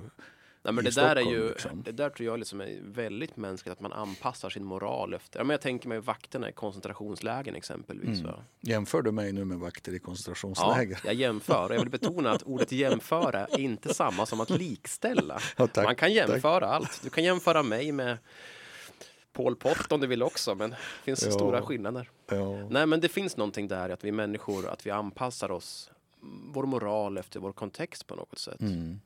Nej, 0.64 0.74
men 0.74 0.84
det 0.84 0.96
där 0.96 1.16
är 1.16 1.22
Stockholm, 1.22 1.36
ju, 1.42 1.50
liksom. 1.50 1.84
det 1.84 1.92
där 1.92 2.10
tror 2.10 2.26
jag 2.28 2.40
liksom 2.40 2.62
är 2.62 2.80
väldigt 2.84 3.38
mänskligt, 3.38 3.72
att 3.74 3.80
man 3.80 3.94
anpassar 3.94 4.50
sin 4.50 4.64
moral 4.66 5.14
efter. 5.14 5.40
Ja, 5.40 5.44
men 5.44 5.54
jag 5.54 5.62
tänker 5.62 5.88
mig 5.90 6.00
vakterna 6.00 6.50
i 6.50 6.52
koncentrationslägen 6.52 7.56
exempelvis. 7.56 8.20
Mm. 8.20 8.32
Jämför 8.62 9.02
du 9.02 9.12
mig 9.12 9.32
nu 9.34 9.46
med 9.46 9.58
vakter 9.60 9.92
i 9.92 9.96
Ja, 9.96 10.00
koncentrationsläger? 10.06 11.00
jag 11.06 11.14
jämför 11.14 11.74
jag 11.74 11.80
vill 11.80 11.90
betona 11.90 12.32
att 12.32 12.44
ordet 12.44 12.72
jämföra 12.72 13.46
är 13.46 13.60
inte 13.60 13.94
samma 13.94 14.26
som 14.26 14.42
att 14.42 14.50
likställa. 14.50 15.40
Ja, 15.58 15.68
tack, 15.68 15.86
Man 15.86 15.96
kan 15.96 16.10
tack. 16.10 16.16
jämföra 16.16 16.68
allt. 16.68 17.00
Du 17.04 17.10
kan 17.10 17.24
jämföra 17.24 17.64
mig 17.64 17.92
med 17.92 18.18
Pol 19.34 19.56
Pot 19.56 19.92
om 19.92 20.00
du 20.02 20.08
vill 20.08 20.24
också, 20.24 20.56
men 20.56 20.70
det 20.70 20.78
finns 21.04 21.26
Ja. 21.26 21.32
stora 21.32 21.62
skillnader. 21.62 22.10
Ja. 22.30 22.68
Nej, 22.70 22.86
men 22.86 23.02
det 23.02 23.10
finns 23.10 23.38
någonting 23.38 23.68
där 23.68 23.90
att 23.90 24.04
vi 24.04 24.12
människor, 24.12 24.68
att 24.70 24.86
vi 24.86 24.92
anpassar 24.92 25.52
oss, 25.52 25.92
vår 26.54 26.66
moral 26.66 27.18
efter 27.18 27.40
vår 27.40 27.52
kontext 27.54 28.08
på 28.08 28.16
något 28.16 28.40
sätt. 28.40 28.62
Mm. 28.62 29.00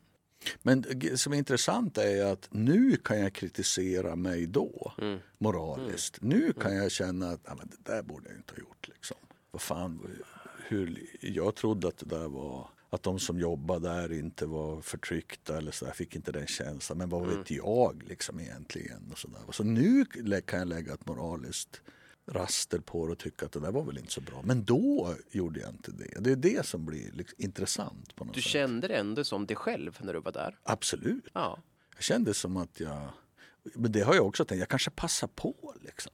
Men 0.62 0.82
det 0.96 1.18
som 1.20 1.34
är 1.34 1.38
intressant 1.38 1.98
är 1.98 2.26
att 2.26 2.48
nu 2.52 2.96
kan 2.98 3.20
jag 3.20 3.34
kritisera 3.34 4.16
mig 4.16 4.46
då 4.46 4.94
Mm. 4.98 5.20
moraliskt. 5.38 6.22
Nu 6.22 6.54
kan 6.54 6.76
jag 6.76 6.92
känna 6.92 7.30
att 7.30 7.42
"Ja, 7.46 7.56
men 7.56 7.68
det 7.68 7.92
där 7.94 8.04
borde 8.04 8.30
jag 8.30 8.38
inte 8.38 8.54
ha 8.54 8.60
gjort. 8.60 8.88
Liksom. 8.88 9.18
Vad 9.52 9.62
fan, 9.62 10.00
hur, 10.68 11.06
jag 11.22 11.56
trodde 11.56 11.88
att 11.88 11.98
det 11.98 12.06
där 12.06 12.28
var 12.28 12.70
att 12.90 13.04
de 13.04 13.20
som 13.20 13.40
jobbade 13.40 13.90
där 13.90 14.12
inte 14.14 14.46
var 14.46 14.82
förtryckta 14.82 15.58
eller 15.58 15.72
så 15.72 15.86
där, 15.86 15.92
fick 15.92 16.16
inte 16.16 16.32
den 16.32 16.48
känslan. 16.48 16.98
Men 16.98 17.10
vad 17.10 17.24
Mm. 17.24 17.38
vet 17.38 17.52
jag 17.52 18.04
liksom 18.08 18.40
egentligen? 18.40 19.10
Och 19.12 19.18
så, 19.18 19.28
där. 19.28 19.52
så 19.52 19.64
nu 19.64 20.06
kan 20.46 20.60
jag 20.60 20.68
lägga 20.68 20.94
ett 20.94 21.06
moraliskt 21.08 21.82
raster 22.28 22.80
på 22.80 23.06
det 23.06 23.12
och 23.12 23.20
tycka 23.20 23.46
att 23.46 23.52
det 23.52 23.60
där 23.60 23.72
var 23.72 23.84
väl 23.84 23.98
inte 23.98 24.12
så 24.12 24.22
bra. 24.22 24.42
Men 24.44 24.64
då 24.66 25.16
gjorde 25.32 25.60
jag 25.60 25.70
inte 25.70 25.92
det. 25.92 26.20
Det 26.20 26.32
är 26.32 26.36
det 26.36 26.66
som 26.66 26.86
blir 26.86 27.12
liksom 27.12 27.36
intressant 27.42 28.16
på 28.16 28.26
något 28.26 28.36
Du 28.36 28.42
sätt. 28.42 28.52
kände 28.52 28.88
det 28.88 28.96
ändå 28.96 29.24
som 29.24 29.46
dig 29.46 29.58
själv 29.58 29.98
när 30.02 30.14
du 30.14 30.20
var 30.20 30.32
där? 30.32 30.58
Absolut. 30.64 31.28
Ja. 31.34 31.60
Jag 31.96 32.04
kände 32.04 32.34
som 32.34 32.58
att 32.58 32.80
jag... 32.80 33.10
Men 33.76 33.92
det 33.92 34.02
har 34.02 34.16
jag 34.16 34.26
också 34.28 34.46
tänkt, 34.46 34.60
jag 34.60 34.70
kanske 34.70 34.92
passar 34.92 35.28
på 35.28 35.74
liksom. 35.82 36.12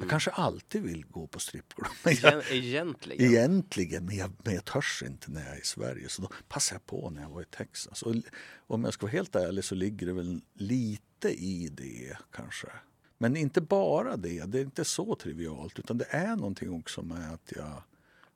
Jag 0.00 0.10
kanske 0.10 0.30
alltid 0.30 0.82
vill 0.82 1.06
gå 1.06 1.26
på 1.26 1.38
strippklubb. 1.38 1.92
Egentligen. 2.04 3.22
egentligen, 3.34 4.04
men 4.06 4.16
jag, 4.16 4.32
men 4.44 4.54
jag 4.54 4.64
törs 4.64 5.02
inte 5.06 5.30
när 5.30 5.44
jag 5.46 5.56
är 5.56 5.60
i 5.60 5.64
Sverige. 5.64 6.08
Så 6.08 6.22
då 6.22 6.28
passar 6.48 6.74
jag 6.76 6.86
på 6.86 7.10
när 7.10 7.22
jag 7.22 7.28
var 7.30 7.42
i 7.42 7.44
Texas. 7.44 8.02
Och 8.02 8.14
om 8.56 8.84
jag 8.84 8.94
ska 8.94 9.06
vara 9.06 9.12
helt 9.12 9.36
ärlig 9.36 9.64
så 9.64 9.74
ligger 9.74 10.06
det 10.06 10.12
väl 10.12 10.40
lite 10.54 11.28
i 11.28 11.68
det 11.72 12.16
kanske. 12.32 12.68
Men 13.18 13.36
inte 13.36 13.60
bara 13.60 14.16
det, 14.16 14.44
det 14.44 14.58
är 14.58 14.62
inte 14.62 14.84
så 14.84 15.14
trivialt. 15.14 15.78
Utan 15.78 15.98
det 15.98 16.06
är 16.10 16.36
någonting 16.36 16.70
också 16.70 17.02
med 17.02 17.32
att, 17.32 17.52
jag, 17.56 17.82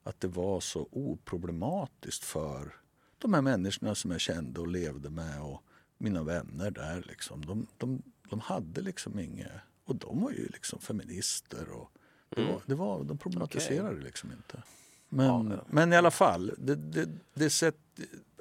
att 0.02 0.20
det 0.20 0.28
var 0.28 0.60
så 0.60 0.88
oproblematiskt 0.90 2.24
för 2.24 2.74
de 3.18 3.34
här 3.34 3.42
människorna 3.42 3.94
som 3.94 4.10
jag 4.10 4.20
kände 4.20 4.60
och 4.60 4.68
levde 4.68 5.10
med 5.10 5.42
och 5.42 5.62
mina 5.98 6.22
vänner 6.22 6.70
där. 6.70 7.04
Liksom. 7.08 7.44
De, 7.44 7.66
de, 7.76 8.02
de 8.30 8.40
hade 8.40 8.80
liksom 8.80 9.18
inget... 9.18 9.52
Och 9.84 9.96
de 9.96 10.22
var 10.22 10.30
ju 10.30 10.46
liksom 10.46 10.80
feminister. 10.80 11.68
Och 11.70 11.90
det 12.28 12.44
var, 12.44 12.62
det 12.66 12.74
var, 12.74 13.04
de 13.04 13.18
problematiserade 13.18 14.00
liksom 14.00 14.32
inte. 14.32 14.62
Men, 15.08 15.50
ja. 15.50 15.64
men 15.70 15.92
i 15.92 15.96
alla 15.96 16.10
fall, 16.10 16.54
det, 16.58 16.74
det, 16.74 17.08
det 17.34 17.50
sätt, 17.50 17.78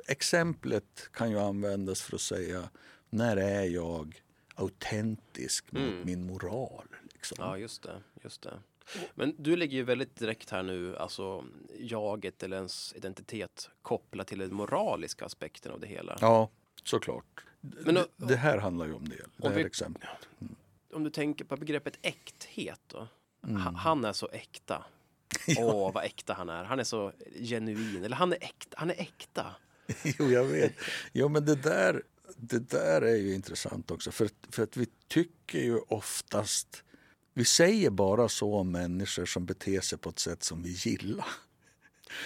exemplet 0.08 1.10
kan 1.14 1.32
ju 1.32 1.40
användas 1.40 2.02
för 2.02 2.16
att 2.16 2.22
säga 2.22 2.70
när 3.10 3.38
är 3.38 3.64
jag 3.64 4.22
autentisk 4.60 5.72
mot 5.72 5.82
Mm. 5.82 6.06
min 6.06 6.26
moral? 6.26 6.86
Liksom. 7.14 7.38
Ja, 7.40 7.58
just 7.58 7.84
det. 7.84 8.02
Just 8.24 8.42
det. 8.42 8.60
Men 9.16 9.36
du 9.38 9.56
lägger 9.56 9.78
ju 9.78 9.84
väldigt 9.84 10.16
direkt 10.16 10.50
här 10.50 10.64
nu, 10.64 10.98
alltså 10.98 11.46
jaget 11.80 12.44
eller 12.44 12.58
ens 12.58 12.94
identitet 12.96 13.70
kopplat 13.82 14.28
till 14.28 14.40
den 14.40 14.54
moraliska 14.54 15.26
aspekten 15.26 15.72
av 15.72 15.80
det 15.80 15.88
hela. 15.88 16.18
Ja, 16.22 16.50
såklart. 16.84 17.46
Men 17.62 17.96
det, 17.96 18.08
det 18.16 18.36
här 18.36 18.58
handlar 18.58 18.86
ju 18.86 18.94
om 18.94 19.10
det, 19.10 19.16
det 19.16 19.48
Om 19.48 19.52
här 19.52 19.60
vi- 19.60 19.66
exemplet. 19.66 20.10
Om 20.94 21.04
du 21.04 21.10
tänker 21.10 21.46
på 21.46 21.58
begreppet 21.58 22.00
äkthet 22.02 22.80
då. 22.88 23.08
Mm. 23.48 23.62
Ha- 23.62 23.72
Han 23.72 24.06
är 24.06 24.14
så 24.14 24.30
äkta. 24.32 24.86
Åh, 25.58 25.94
vad 25.94 26.04
äkta 26.06 26.34
han 26.34 26.50
är. 26.50 26.64
Han 26.64 26.80
är 26.80 26.84
så 26.84 27.12
genuin. 27.42 28.04
Eller 28.04 28.16
han 28.16 28.34
är 28.34 28.38
äkta. 28.44 28.78
Han 28.80 28.90
är 28.90 29.02
äkta. 29.02 29.56
Jo, 30.20 30.26
jag 30.32 30.46
vet. 30.46 30.74
Jo, 31.14 31.30
men 31.30 31.46
det 31.46 31.56
där, 31.56 32.04
det 32.42 32.60
där 32.60 33.02
är 33.02 33.16
ju 33.16 33.34
intressant 33.34 33.92
också. 33.92 34.12
För, 34.12 34.30
för 34.50 34.64
att 34.64 34.78
vi 34.78 34.88
tycker 35.08 35.60
ju 35.60 35.80
oftast... 35.80 36.84
Vi 37.34 37.46
säger 37.46 37.90
bara 37.90 38.30
så 38.30 38.56
om 38.56 38.72
människor 38.72 39.26
som 39.26 39.46
beter 39.46 39.82
sig 39.82 39.98
på 39.98 40.10
ett 40.10 40.20
sätt 40.20 40.44
som 40.44 40.64
vi 40.64 40.70
gillar. 40.70 41.28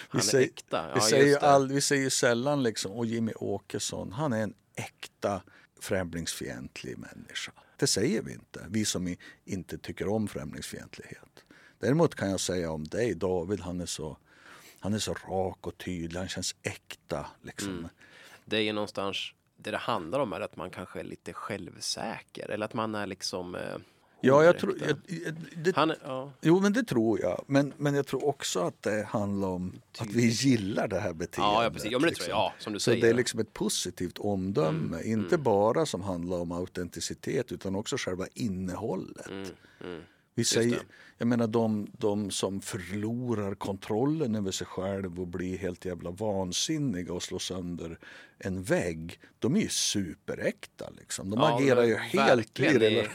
Han 0.09 0.21
är 0.21 0.25
säger- 0.25 0.47
äkta. 0.47 0.89
Ja, 0.89 0.95
vi, 0.95 1.01
säger 1.01 1.37
all, 1.37 1.67
vi 1.67 1.81
säger 1.81 2.09
sällan 2.09 2.63
liksom, 2.63 2.91
och 2.91 3.05
Jimmy 3.05 3.31
Åkesson, 3.35 4.11
han 4.11 4.33
är 4.33 4.43
en 4.43 4.53
äkta 4.75 5.43
främlingsfientlig 5.79 6.97
människa. 6.97 7.51
Det 7.77 7.87
säger 7.87 8.21
vi 8.21 8.33
inte, 8.33 8.65
vi 8.69 8.85
som 8.85 9.15
inte 9.45 9.77
tycker 9.77 10.07
om 10.07 10.27
främlingsfientlighet. 10.27 11.45
Däremot 11.79 12.15
kan 12.15 12.29
jag 12.29 12.39
säga 12.39 12.71
om 12.71 12.83
dig, 12.83 13.15
David, 13.15 13.59
han 13.59 13.81
är 13.81 13.85
så, 13.85 14.17
han 14.79 14.93
är 14.93 14.99
så 14.99 15.13
rak 15.13 15.67
och 15.67 15.77
tydlig, 15.77 16.19
han 16.19 16.29
känns 16.29 16.55
äkta. 16.61 17.27
Liksom. 17.41 17.77
Mm. 17.77 17.89
Det 18.45 18.57
är 18.57 18.61
ju 18.61 18.73
någonstans 18.73 19.33
det 19.63 19.71
det 19.71 19.77
handlar 19.77 20.19
om 20.19 20.33
är 20.33 20.41
att 20.41 20.55
man 20.55 20.69
kanske 20.69 20.99
är 20.99 21.03
lite 21.03 21.33
självsäker. 21.33 22.49
Eller 22.51 22.65
att 22.65 22.73
man 22.73 22.95
är 22.95 23.07
liksom... 23.07 23.55
Eh, 23.55 23.61
Ja, 24.25 24.43
jag 24.43 24.59
tror... 24.59 24.77
Jag, 24.87 24.97
det, 25.63 25.75
Han 25.75 25.93
ja. 26.03 26.31
Jo, 26.41 26.59
men 26.59 26.73
det 26.73 26.83
tror 26.83 27.21
jag. 27.21 27.43
Men, 27.47 27.73
men 27.77 27.95
jag 27.95 28.07
tror 28.07 28.25
också 28.25 28.59
att 28.59 28.83
det 28.83 29.03
handlar 29.09 29.47
om 29.47 29.73
att 29.99 30.07
vi 30.07 30.27
gillar 30.27 30.87
det 30.87 30.99
här 30.99 31.13
beteendet. 31.13 31.53
Ja, 31.53 31.63
ja, 31.63 31.69
precis. 31.69 31.91
Ja, 31.91 31.99
men 31.99 32.09
det 32.09 32.15
tror 32.15 32.29
jag. 32.29 32.37
Ja, 32.37 32.53
som 32.59 32.73
du 32.73 32.79
Så 32.79 32.83
säger. 32.83 33.01
det 33.01 33.09
är 33.09 33.13
liksom 33.13 33.39
ett 33.39 33.53
positivt 33.53 34.17
omdöme. 34.19 34.97
Mm, 34.97 35.11
Inte 35.19 35.37
bara 35.37 35.85
som 35.85 36.01
handlar 36.01 36.37
om 36.37 36.51
autenticitet 36.51 37.51
utan 37.51 37.75
också 37.75 37.95
själva 37.97 38.27
innehållet. 38.33 39.29
Mm, 39.29 39.49
mm. 39.83 40.01
Vi 40.35 40.45
säger, 40.45 40.79
jag 41.17 41.27
menar 41.27 41.47
de, 41.47 41.87
de 41.97 42.31
som 42.31 42.61
förlorar 42.61 43.55
kontrollen 43.55 44.35
över 44.35 44.51
sig 44.51 44.67
själv 44.67 45.19
och 45.19 45.27
blir 45.27 45.57
helt 45.57 45.85
jävla 45.85 46.11
vansinniga 46.11 47.13
och 47.13 47.23
slår 47.23 47.39
sönder 47.39 47.99
en 48.45 48.63
vägg. 48.63 49.19
De 49.39 49.55
är 49.55 49.59
ju 49.61 49.69
superäkta 49.69 50.89
liksom. 50.97 51.29
De 51.29 51.39
Ja, 51.39 51.57
agerar 51.57 51.83
ju 51.83 51.95
helt 51.95 52.59
i, 52.59 52.63
rela- 52.63 53.09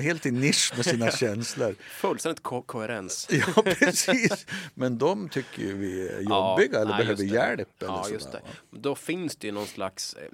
helt 0.00 0.26
i 0.26 0.30
nisch 0.30 0.72
med 0.76 0.84
sina 0.86 1.10
känslor. 1.16 1.74
Fullständigt 1.80 2.42
ko 2.42 2.62
koherens. 2.62 3.28
Ja, 3.56 3.62
precis. 3.62 4.46
Men 4.74 4.98
de 4.98 5.28
tycker 5.28 5.62
ju 5.62 5.76
vi 5.76 6.08
är 6.08 6.20
Ja, 6.28 6.50
jobbiga 6.60 6.80
eller 6.80 6.90
nej, 6.90 6.98
behöver 7.04 7.24
hjälp. 7.24 7.82
Eller 7.82 7.92
Ja, 7.92 8.02
sådär, 8.02 8.14
just 8.14 8.32
det. 8.32 8.38
va? 8.40 8.48
Då 8.70 8.94
finns 8.94 9.36
det 9.36 9.46
ju 9.46 9.52
någon 9.52 9.66
slags 9.66 10.14
eh, 10.14 10.28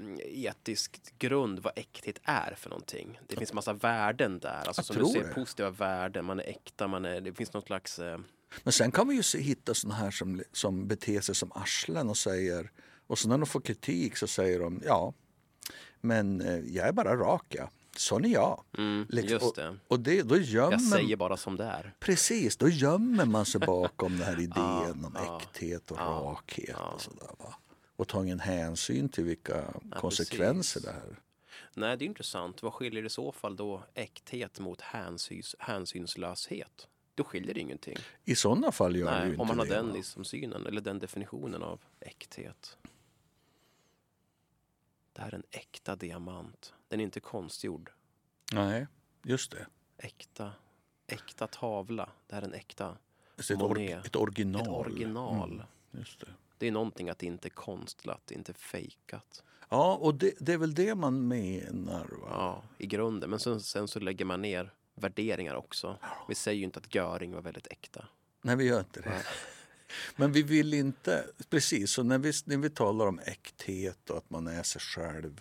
etisk 0.44 1.00
grund 1.18 1.58
vad 1.58 1.73
äkthet 1.76 2.18
är 2.25 2.54
för 2.58 2.70
någonting. 2.70 3.18
Det 3.26 3.37
finns 3.37 3.52
massa 3.52 3.73
värden 3.73 4.38
där. 4.38 4.62
Alltså 4.66 4.80
Jag 4.80 4.87
som 4.87 4.96
du 4.96 5.04
ser, 5.06 5.28
det. 5.28 5.35
positiva 5.35 5.70
värden. 5.70 6.25
Man 6.25 6.40
är 6.40 6.44
äkta, 6.44 6.87
man 6.88 7.04
är, 7.04 7.20
det 7.20 7.32
finns 7.32 7.52
någon 7.52 7.62
slags... 7.62 7.99
Eh, 7.99 8.18
Men 8.62 8.73
sen 8.73 8.90
kan 8.90 9.08
vi 9.08 9.14
ju 9.14 9.23
se, 9.23 9.38
hitta 9.40 9.75
såna 9.75 9.94
här 9.94 10.11
som, 10.11 10.42
som 10.52 10.88
beter 10.88 11.20
sig 11.20 11.35
som 11.35 11.52
arslen 11.54 12.08
och 12.08 12.16
säger 12.16 12.70
och 13.06 13.18
så 13.18 13.28
när 13.28 13.38
de 13.38 13.46
får 13.46 13.60
kritik 13.60 14.16
så 14.16 14.26
säger 14.26 14.60
de 14.60 14.80
ja, 14.84 15.14
men 16.00 16.40
eh, 16.40 16.58
jag 16.58 16.88
är 16.88 16.92
bara 16.92 17.16
rak 17.16 17.44
ja. 17.48 17.70
Sån 17.96 18.25
är 18.25 18.28
jag. 18.28 18.64
mm, 18.78 19.06
Liksom, 19.10 19.32
just 19.32 19.46
och, 19.46 19.54
det. 19.56 19.76
och 19.88 20.00
det, 20.00 20.22
då 20.22 20.36
gömmer 20.36 20.72
Jag 20.72 20.80
säger 20.82 21.16
bara 21.16 21.36
som 21.36 21.56
det 21.56 21.64
är. 21.64 21.94
Precis, 22.00 22.56
då 22.56 22.68
gömmer 22.68 23.25
man 23.25 23.44
sig 23.46 23.60
bakom 23.60 24.12
den 24.18 24.26
här 24.26 24.40
idén 24.40 24.52
Ja, 24.56 24.90
om 24.90 25.12
ja, 25.14 25.40
äkthet 25.42 25.90
och 25.90 25.98
ja, 25.98 26.02
rakhet 26.02 26.75
ja. 26.78 26.88
och 26.88 27.00
sådär. 27.00 27.30
Va? 27.38 27.54
Och 27.96 28.08
tar 28.08 28.22
ingen 28.22 28.40
hänsyn 28.40 29.08
till 29.08 29.25
vilka 29.25 29.64
konsekvenser 30.00 30.80
precis. 30.80 30.84
det 30.84 30.92
här 30.92 31.16
Nej, 31.75 31.96
det 31.96 32.04
är 32.04 32.06
intressant. 32.06 32.62
Vad 32.62 32.72
skiljer 32.75 33.04
i 33.06 33.08
så 33.10 33.32
fall 33.32 33.56
då 33.56 33.82
äkthet 33.94 34.60
mot 34.60 34.80
hänsyns, 34.80 35.56
hänsynslöshet? 35.58 36.88
Då 37.14 37.25
skiljer 37.25 37.54
det 37.54 37.60
ingenting. 37.60 37.96
I 38.25 38.34
sådana 38.34 38.72
fall 38.72 38.96
gör 38.96 39.10
det 39.10 39.16
ju 39.16 39.20
Nej, 39.22 39.30
inte 39.30 39.40
om 39.42 39.48
man 39.48 39.58
har 39.58 39.66
det. 39.66 39.75
den 39.75 39.92
liksom 39.92 40.25
synen 40.25 40.66
eller 40.66 40.80
den 40.80 40.98
definitionen 40.98 41.62
av 41.62 41.80
äkthet. 42.00 42.78
Det 45.16 45.23
här 45.23 45.28
är 45.28 45.35
en 45.35 45.42
äkta 45.50 45.96
diamant. 45.96 46.75
Den 46.88 47.00
är 47.00 47.04
inte 47.04 47.20
konstgjord. 47.20 47.90
Nej, 48.52 48.87
just 49.25 49.50
det. 49.50 49.66
Äkta. 49.99 50.52
äkta 51.06 51.46
tavla. 51.46 52.08
Det 52.26 52.35
här 52.35 52.42
är 52.42 52.46
en 52.46 52.54
äkta. 52.54 52.96
Så 53.38 53.54
ett, 53.54 53.62
or, 53.62 53.78
ett 53.80 54.16
original. 54.16 54.62
Ett 54.62 54.68
original. 54.68 55.50
Mm, 55.50 55.66
just 55.90 56.20
det. 56.20 56.26
Det 56.58 56.66
är 56.66 56.73
någonting 56.73 57.11
att 57.11 57.18
det 57.18 57.26
inte 57.26 57.49
är 57.49 57.50
konstlat, 57.50 58.30
inte 58.30 58.54
fejkat. 58.54 59.42
Ja, 59.68 59.94
och 59.94 60.14
det, 60.14 60.32
det 60.38 60.52
är 60.52 60.58
väl 60.58 60.75
det 60.75 60.94
man 60.94 61.28
menar. 61.28 62.06
Va? 62.06 62.28
Ja, 62.30 62.62
i 62.78 62.87
grunden. 62.87 63.30
Men 63.30 63.38
sen, 63.38 63.61
sen 63.61 63.88
så 63.88 64.00
lägger 64.00 64.25
man 64.25 64.42
ner 64.42 64.75
värderingar 64.94 65.54
också. 65.54 65.99
Vi 66.28 66.35
säger 66.35 66.58
ju 66.58 66.64
inte 66.64 66.78
att 66.78 66.94
Göring 66.94 67.32
var 67.32 67.42
väldigt 67.42 67.66
äkta. 67.66 68.08
Nej, 68.42 68.56
vi 68.56 68.64
gör 68.64 68.78
inte 68.78 69.00
det. 69.00 69.23
Men 70.16 70.33
vi 70.33 70.43
vill 70.43 70.75
inte... 70.75 71.25
Precis, 71.50 71.90
så 71.90 72.02
när 72.02 72.19
vi, 72.19 72.33
när 72.45 72.57
vi 72.57 72.71
talar 72.71 73.07
om 73.07 73.19
äkthet 73.19 74.11
och 74.11 74.19
att 74.19 74.31
man 74.31 74.47
är 74.47 74.62
sig 74.62 74.81
själv 74.81 75.40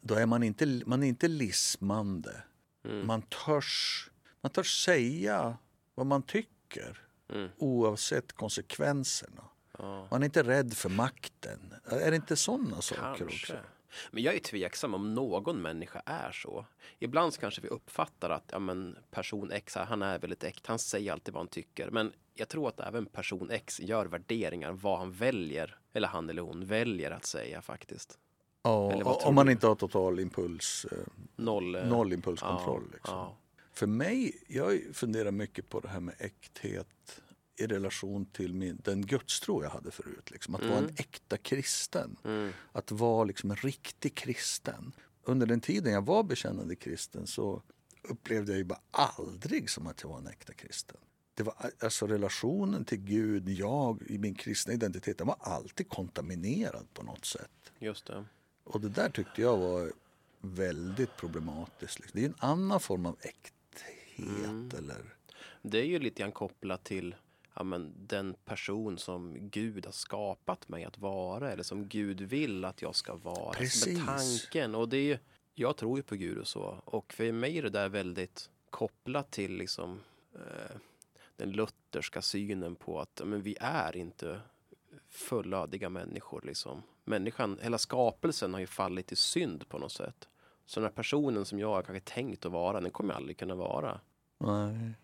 då 0.00 0.14
är 0.14 0.26
man 0.26 0.42
inte, 0.42 0.82
man 0.86 1.02
är 1.02 1.06
inte 1.06 1.28
lismande. 1.28 2.42
Mm. 2.84 3.06
Man, 3.06 3.22
törs, 3.22 4.10
man 4.40 4.52
törs 4.52 4.84
säga 4.84 5.56
vad 5.94 6.06
man 6.06 6.22
tycker 6.22 6.98
Mm. 7.28 7.48
oavsett 7.58 8.32
konsekvenserna. 8.32 9.44
Ja, 9.78 10.08
Man 10.10 10.22
är 10.22 10.24
inte 10.24 10.42
rädd 10.42 10.74
för 10.74 10.88
makten. 10.88 11.74
Är 11.84 12.10
det 12.10 12.16
inte 12.16 12.36
sådana 12.36 12.82
saker 12.82 13.02
kanske. 13.02 13.24
också? 13.24 13.56
Men 14.10 14.22
jag 14.22 14.34
är 14.34 14.38
tveksam 14.38 14.94
om 14.94 15.14
någon 15.14 15.62
människa 15.62 16.02
är 16.06 16.32
så. 16.32 16.66
Ibland 16.98 17.34
så 17.34 17.40
kanske 17.40 17.60
vi 17.60 17.68
uppfattar 17.68 18.30
att 18.30 18.44
ja, 18.52 18.58
men 18.58 18.96
person 19.10 19.50
X, 19.52 19.74
han 19.76 20.02
är 20.02 20.18
väldigt 20.18 20.44
äkta. 20.44 20.72
Han 20.72 20.78
säger 20.78 21.12
alltid 21.12 21.34
vad 21.34 21.40
han 21.40 21.48
tycker. 21.48 21.90
Men 21.90 22.12
jag 22.34 22.48
tror 22.48 22.68
att 22.68 22.80
även 22.80 23.06
person 23.06 23.50
X 23.50 23.80
gör 23.80 24.06
värderingar 24.06 24.72
vad 24.72 24.98
han 24.98 25.12
väljer, 25.12 25.76
eller 25.92 26.08
han 26.08 26.30
eller 26.30 26.42
hon 26.42 26.66
väljer 26.66 27.10
att 27.10 27.24
säga 27.26 27.62
faktiskt. 27.62 28.18
Ja, 28.62 29.18
om 29.24 29.34
man 29.34 29.48
inte 29.48 29.66
har 29.66 29.74
total 29.74 30.20
impuls, 30.20 30.86
eh, 30.92 30.98
Noll. 31.36 31.74
eh, 31.74 31.88
noll 31.88 32.12
impulskontroll. 32.12 32.82
ja, 32.86 32.92
liksom. 32.94 33.14
ja. 33.14 33.36
För 33.72 33.86
mig, 33.86 34.42
jag 34.48 34.80
funderar 34.92 35.30
mycket 35.30 35.68
på 35.68 35.80
det 35.80 35.88
här 35.88 36.00
med 36.00 36.14
äkthet 36.18 37.22
i 37.62 37.66
relation 37.66 38.26
till 38.26 38.54
min, 38.54 38.78
den 38.84 39.06
gudstro 39.06 39.62
jag 39.62 39.70
hade 39.70 39.90
förut. 39.90 40.30
Liksom. 40.30 40.54
Att 40.54 40.64
vara 40.64 40.78
en 40.78 40.90
äkta 40.96 41.36
kristen. 41.36 42.16
Mm. 42.24 42.52
Att 42.72 42.90
vara 42.90 43.24
liksom 43.24 43.50
en 43.50 43.56
riktig 43.56 44.14
kristen. 44.14 44.92
Under 45.24 45.46
den 45.46 45.60
tiden 45.60 45.92
jag 45.92 46.06
var 46.06 46.22
bekännande 46.22 46.76
kristen 46.76 47.26
så 47.26 47.62
upplevde 48.02 48.52
jag 48.52 48.58
ju 48.58 48.64
bara 48.64 48.80
aldrig 48.90 49.70
som 49.70 49.86
att 49.86 50.02
jag 50.02 50.08
var 50.08 50.18
en 50.18 50.26
äkta 50.26 50.52
kristen. 50.52 50.96
Det 51.34 51.42
var 51.42 51.54
alltså 51.80 52.06
relationen 52.06 52.84
till 52.84 52.98
Gud, 52.98 53.48
jag 53.48 54.02
i 54.06 54.18
min 54.18 54.34
kristna 54.34 54.72
identitet, 54.72 55.18
den 55.18 55.26
var 55.26 55.36
alltid 55.40 55.88
kontaminerad 55.88 56.86
på 56.94 57.02
något 57.02 57.24
sätt. 57.24 57.72
Just 57.78 58.06
det. 58.06 58.24
Och 58.64 58.80
det 58.80 58.88
där 58.88 59.10
tyckte 59.10 59.42
jag 59.42 59.56
var 59.56 59.92
väldigt 60.40 61.16
problematiskt. 61.16 62.00
liksom. 62.00 62.20
Det 62.20 62.26
är 62.26 62.28
en 62.28 62.34
annan 62.38 62.80
form 62.80 63.06
av 63.06 63.16
äkthet. 63.20 64.74
Eller, 64.78 65.14
Det 65.62 65.78
är 65.78 65.84
ju 65.84 65.98
lite 65.98 66.20
grann 66.20 66.32
kopplat 66.32 66.84
till 66.84 67.14
ja, 67.54 67.62
men, 67.62 67.92
den 68.06 68.34
person 68.44 68.98
som 68.98 69.50
Gud 69.50 69.84
har 69.84 69.92
skapat 69.92 70.68
mig 70.68 70.84
att 70.84 70.98
vara 70.98 71.52
eller 71.52 71.62
som 71.62 71.88
Gud 71.88 72.20
vill 72.20 72.64
att 72.64 72.82
jag 72.82 72.94
ska 72.94 73.14
vara. 73.14 73.52
Precis. 73.52 73.98
Med 73.98 74.06
tanken. 74.06 74.74
Och 74.74 74.88
det 74.88 74.96
är 74.96 75.04
ju, 75.04 75.18
jag 75.54 75.76
tror 75.76 75.98
ju 75.98 76.02
på 76.02 76.16
Gud 76.16 76.38
och 76.38 76.48
så. 76.48 76.82
Och 76.84 77.12
för 77.12 77.32
mig 77.32 77.58
är 77.58 77.62
det 77.62 77.70
där 77.70 77.88
väldigt 77.88 78.50
kopplat 78.70 79.30
till 79.30 79.56
liksom, 79.56 80.00
eh, 80.34 80.76
den 81.36 81.50
lutherska 81.50 82.22
synen 82.22 82.76
på 82.76 83.00
att 83.00 83.16
ja, 83.18 83.24
men, 83.24 83.42
vi 83.42 83.56
är 83.60 83.96
inte 83.96 84.40
fullödiga 85.08 85.88
människor. 85.88 86.42
Liksom. 86.44 86.82
Människan, 87.04 87.58
hela 87.62 87.78
skapelsen 87.78 88.52
har 88.52 88.60
ju 88.60 88.66
fallit 88.66 89.12
i 89.12 89.16
synd 89.16 89.68
på 89.68 89.78
något 89.78 89.92
sätt. 89.92 90.28
Så 90.66 90.80
den 90.80 90.84
här 90.84 90.94
personen 90.94 91.44
som 91.44 91.58
jag 91.58 91.68
har 91.68 91.82
kanske 91.82 92.14
tänkt 92.14 92.46
att 92.46 92.52
vara, 92.52 92.80
den 92.80 92.90
kommer 92.90 93.14
jag 93.14 93.16
aldrig 93.16 93.38
kunna 93.38 93.54
vara. 93.54 94.00
nej. 94.38 94.94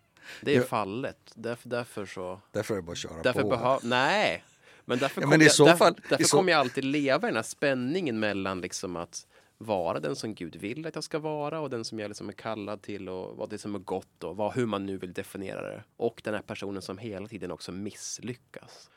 Det 0.41 0.55
är 0.55 0.61
fallet. 0.61 1.31
Därför, 1.35 1.69
därför 1.69 2.05
så... 2.05 2.39
Därför 2.51 2.73
är 2.73 2.75
det 2.75 2.81
bara 2.83 2.91
att 2.91 2.97
köra 2.97 3.21
Därför 3.21 3.41
på. 3.41 3.49
behöv... 3.49 3.79
Nej! 3.83 4.43
Men 4.85 4.97
därför, 4.99 5.21
Ja, 5.21 5.27
men 5.27 5.41
jag, 5.41 5.51
därför, 5.57 5.75
fall- 5.75 5.99
därför 6.09 6.23
så- 6.23 6.37
kommer 6.37 6.51
jag 6.51 6.59
alltid 6.59 6.83
leva 6.85 7.27
i 7.27 7.29
den 7.29 7.35
här 7.35 7.43
spänningen 7.43 8.19
mellan 8.19 8.61
liksom 8.61 8.95
att 8.95 9.27
vara 9.57 9.99
den 9.99 10.15
som 10.15 10.35
Gud 10.35 10.55
vill 10.55 10.87
att 10.87 10.95
jag 10.95 11.03
ska 11.03 11.19
vara 11.19 11.59
och 11.59 11.69
den 11.69 11.85
som 11.85 11.99
jag 11.99 12.07
liksom 12.09 12.29
är 12.29 12.33
kallad 12.33 12.81
till 12.81 13.09
och 13.09 13.37
vad 13.37 13.49
det 13.49 13.57
som 13.57 13.75
är 13.75 13.79
gott 13.79 14.23
och 14.23 14.35
vad, 14.37 14.53
hur 14.53 14.65
man 14.65 14.85
nu 14.85 14.97
vill 14.97 15.13
definiera 15.13 15.61
det. 15.61 15.83
Och 15.97 16.21
den 16.23 16.33
här 16.33 16.41
personen 16.41 16.81
som 16.81 16.97
hela 16.97 17.27
tiden 17.27 17.51
också 17.51 17.71
misslyckas. 17.71 18.89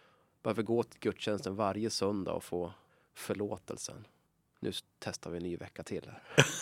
Behöver 0.43 0.63
gå 0.63 0.83
till 0.83 1.01
gudstjänsten 1.01 1.57
varje 1.57 1.91
söndag 1.91 2.33
och 2.33 2.45
få 2.45 2.73
förlåtelsen. 3.15 4.07
Nu 4.63 4.73
testar 4.99 5.31
vi 5.31 5.37
en 5.37 5.43
ny 5.43 5.57
vecka 5.57 5.83
till. 5.83 6.11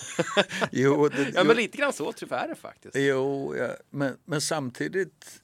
Jo, 0.73 1.09
det, 1.09 1.31
Ja, 1.35 1.45
men 1.45 1.57
lite 1.57 1.79
grann 1.79 1.93
så 1.93 2.13
tyvärr 2.13 2.45
är 2.45 2.49
det 2.49 2.55
faktiskt. 2.55 2.97
Jo, 2.97 3.57
ja, 3.57 3.77
men, 3.91 4.17
men 4.25 4.41
samtidigt... 4.41 5.43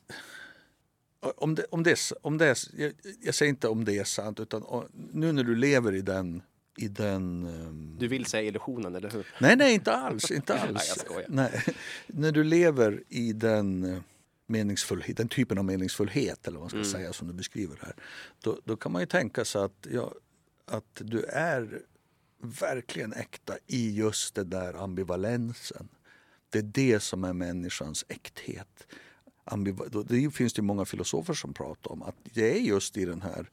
Om 1.20 1.54
det, 1.54 1.64
om 1.70 1.82
det, 1.82 2.12
om 2.22 2.38
det 2.38 2.56
jag, 2.76 2.92
jag 3.20 3.34
säger 3.34 3.50
inte 3.50 3.68
om 3.68 3.84
det 3.84 3.98
är 3.98 4.04
sant, 4.04 4.40
utan 4.40 4.64
nu 5.12 5.32
när 5.32 5.44
du 5.44 5.56
lever 5.56 5.94
i 5.94 6.00
den... 6.00 6.42
I 6.76 6.88
den 6.88 7.46
ehm, 7.46 7.96
Du 7.98 8.08
vill 8.08 8.26
säga 8.26 8.42
illusionen, 8.42 8.94
eller 8.94 9.10
hur? 9.10 9.26
nej, 9.40 9.56
nej, 9.56 9.74
inte 9.74 9.92
alls. 9.92 10.30
Inte 10.30 10.54
Nej, 10.54 10.62
alls. 10.68 10.88
jag 10.88 10.98
skojar. 10.98 11.26
Nej, 11.28 11.64
när 12.06 12.32
du 12.32 12.44
lever 12.44 13.02
i 13.08 13.32
den 13.32 13.84
eh, 13.94 14.00
meningsfullhet, 14.46 15.16
den 15.16 15.28
typen 15.28 15.58
av 15.58 15.64
meningsfullhet 15.64 16.46
eller 16.48 16.58
vad 16.58 16.72
man 16.72 16.84
ska 16.84 16.98
säga 16.98 17.12
som 17.12 17.28
du 17.28 17.34
beskriver 17.34 17.78
här. 17.82 17.94
Då, 18.42 18.58
då 18.64 18.76
kan 18.76 18.92
man 18.92 19.02
ju 19.02 19.06
tänka 19.06 19.44
sig 19.44 19.62
att, 19.62 19.86
ja, 19.90 20.14
att 20.64 21.00
du 21.04 21.22
är 21.24 21.82
verkligen 22.38 23.12
äkta 23.12 23.58
i 23.66 23.90
just 23.96 24.34
det 24.34 24.44
där 24.44 24.74
ambivalensen. 24.74 25.88
Det 26.50 26.58
är 26.58 26.62
det 26.62 27.00
som 27.00 27.24
är 27.24 27.32
människans 27.32 28.04
äkthet. 28.08 28.86
Det 30.08 30.30
finns 30.30 30.52
det 30.52 30.62
många 30.62 30.84
filosofer 30.84 31.34
som 31.34 31.54
pratar 31.54 31.92
om 31.92 32.02
att 32.02 32.16
det 32.34 32.56
är 32.56 32.60
just 32.60 32.96
i 32.96 33.04
den 33.04 33.22
här 33.22 33.50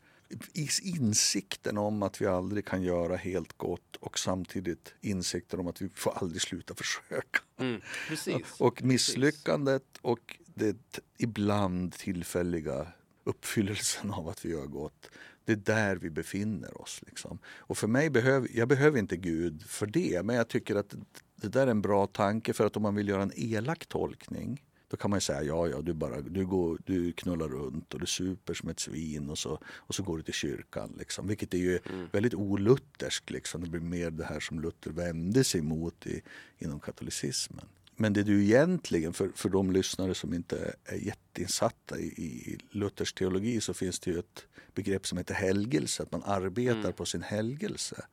i 0.54 0.70
insikten 0.84 1.78
om 1.78 2.04
att 2.04 2.22
vi 2.22 2.26
aldrig 2.26 2.66
kan 2.66 2.84
göra 2.84 3.16
helt 3.16 3.58
gott 3.58 3.96
och 4.00 4.20
samtidigt 4.20 4.94
insikten 5.02 5.60
om 5.60 5.68
att 5.68 5.82
vi 5.82 5.90
får 5.90 6.12
aldrig 6.12 6.42
sluta 6.42 6.76
försöka. 6.76 7.40
Mm. 7.58 7.82
Och 8.60 8.84
misslyckandet 8.84 9.98
och 10.02 10.38
det 10.46 11.04
ibland 11.18 11.94
tillfälliga 11.94 12.88
uppfyllelsen 13.24 14.12
av 14.12 14.30
att 14.30 14.46
vi 14.46 14.50
gör 14.50 14.66
gott. 14.66 15.10
Det 15.46 15.52
är 15.52 15.56
där 15.56 15.96
vi 15.96 16.10
befinner 16.10 16.82
oss. 16.82 17.02
Liksom. 17.08 17.40
Och 17.46 17.78
för 17.78 17.88
mig 17.88 18.10
behöver, 18.10 18.50
jag 18.54 18.68
behöver 18.68 19.00
inte 19.00 19.18
Gud 19.18 19.64
för 19.64 19.86
det, 19.86 20.26
men 20.26 20.36
jag 20.36 20.48
tycker 20.48 20.76
att 20.76 20.96
det, 21.36 21.48
där 21.48 21.68
är 21.68 21.72
en 21.72 21.82
bra 21.82 22.08
tanke 22.08 22.54
för 22.54 22.66
att 22.66 22.78
om 22.78 22.84
man 22.84 22.96
vill 22.96 23.08
göra 23.08 23.24
en 23.24 23.32
elak 23.36 23.86
tolkning 23.86 24.62
då 24.94 24.98
kan 24.98 25.12
man 25.12 25.22
säga 25.22 25.44
ja, 25.44 25.68
ja, 25.68 25.82
du, 25.82 25.94
bara, 25.94 26.22
du, 26.22 26.46
går, 26.46 26.78
du 26.86 27.12
knullar 27.12 27.48
runt 27.48 27.94
och 27.94 28.00
du 28.00 28.06
super 28.06 28.54
som 28.54 28.70
ett 28.70 28.80
svin 28.80 29.30
och 29.30 29.38
så, 29.38 29.60
och 29.66 29.96
så 29.96 30.04
går 30.04 30.18
du 30.18 30.24
till 30.24 30.34
kyrkan. 30.34 30.96
Liksom. 31.00 31.28
Vilket 31.28 31.54
är 31.54 31.58
ju 31.58 31.80
väldigt 32.12 32.34
olutherskt. 32.34 33.30
Liksom. 33.30 33.64
Det 33.64 33.70
blir 33.70 33.82
mer 33.82 34.12
det 34.12 34.26
här 34.26 34.40
som 34.40 34.60
Luther 34.60 34.92
vände 34.92 35.44
sig 35.44 35.62
mot 35.62 36.08
i, 36.08 36.22
inom 36.58 36.80
katolicismen. 36.80 37.66
Men 37.96 38.14
det 38.14 38.24
du 38.24 38.44
egentligen, 38.44 39.14
för, 39.14 39.30
för 39.36 39.50
de 39.50 39.72
lyssnare 39.72 40.16
som 40.16 40.34
inte 40.34 40.76
är 40.86 40.98
jätteinsatta 40.98 42.00
i, 42.00 42.06
i 42.06 42.58
Luthers 42.72 43.14
teologi 43.14 43.62
så 43.62 43.74
finns 43.74 44.00
det 44.00 44.12
ju 44.12 44.20
ett 44.20 44.46
begrepp 44.74 45.08
som 45.08 45.18
heter 45.18 45.34
helgelse, 45.34 46.04
att 46.04 46.12
man 46.12 46.24
arbetar 46.26 46.92
på 46.92 47.06
sin 47.06 47.22
helgelse. 47.22 48.06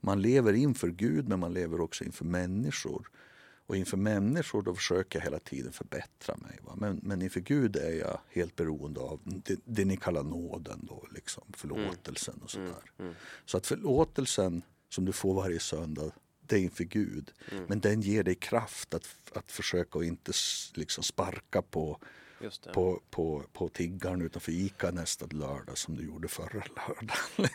Man 0.00 0.22
lever 0.22 0.52
inför 0.52 0.88
Gud 0.88 1.28
men 1.28 1.40
man 1.40 1.52
lever 1.52 1.80
också 1.80 2.04
inför 2.04 2.24
människor. 2.24 3.10
Och 3.66 3.76
inför 3.76 3.96
människor 3.96 4.62
då 4.62 4.74
försöker 4.74 5.18
jag 5.18 5.24
hela 5.24 5.38
tiden 5.38 5.72
förbättra 5.72 6.36
mig. 6.36 6.58
Va? 6.62 6.74
Men, 6.76 7.00
men 7.02 7.22
inför 7.22 7.40
Gud 7.40 7.76
är 7.76 7.90
jag 7.90 8.20
helt 8.28 8.56
beroende 8.56 9.00
av 9.00 9.20
det, 9.24 9.60
det 9.64 9.84
ni 9.84 9.96
kallar 9.96 10.22
nåden, 10.22 10.86
då, 10.88 11.06
liksom, 11.14 11.44
förlåtelsen 11.56 12.40
och 12.42 12.50
sådär. 12.50 12.82
Så 13.44 13.56
att 13.56 13.66
förlåtelsen 13.66 14.62
som 14.88 15.04
du 15.04 15.12
får 15.12 15.34
varje 15.34 15.60
söndag, 15.60 16.10
det 16.46 16.56
är 16.56 16.60
inför 16.60 16.84
Gud. 16.84 17.32
Men 17.66 17.80
den 17.80 18.00
ger 18.00 18.22
dig 18.22 18.34
kraft 18.34 18.94
att, 18.94 19.08
att 19.32 19.52
försöka 19.52 19.98
och 19.98 20.04
inte 20.04 20.32
liksom 20.74 21.04
sparka 21.04 21.62
på, 21.62 22.00
på, 22.72 23.02
på, 23.10 23.44
på 23.52 23.68
tiggaren 23.68 24.22
utanför 24.22 24.52
Ica 24.52 24.90
nästa 24.90 25.26
lördag 25.26 25.78
som 25.78 25.96
du 25.96 26.04
gjorde 26.06 26.28
förra 26.28 26.48
lördagen. 26.76 27.48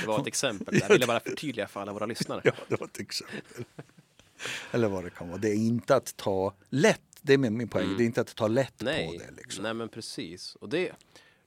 Det 0.00 0.06
var 0.06 0.20
ett 0.20 0.26
exempel. 0.26 0.78
Jag 0.80 0.88
ville 0.88 1.06
bara 1.06 1.20
förtydliga 1.20 1.68
för 1.68 1.80
alla 1.80 1.92
våra 1.92 2.06
lyssnare. 2.06 2.40
Ja, 2.44 2.52
det 2.68 2.80
var 2.80 2.86
ett 2.86 3.00
exempel. 3.00 3.64
Eller 4.70 4.88
vad 4.88 5.04
det 5.04 5.10
kan 5.10 5.28
vara. 5.28 5.38
Det 5.38 5.48
är 5.48 5.54
inte 5.54 5.96
att 5.96 6.16
ta 6.16 6.54
lätt, 6.68 7.00
det 7.20 7.34
är 7.34 7.38
min 7.38 7.68
poäng, 7.68 7.96
det 7.96 8.02
är 8.02 8.06
inte 8.06 8.20
att 8.20 8.34
ta 8.34 8.48
lätt 8.48 8.74
Nej, 8.80 9.06
på 9.06 9.24
det. 9.24 9.30
Liksom. 9.30 9.62
nej 9.62 9.74
men 9.74 9.88
precis. 9.88 10.54
Och 10.54 10.68
det, 10.68 10.92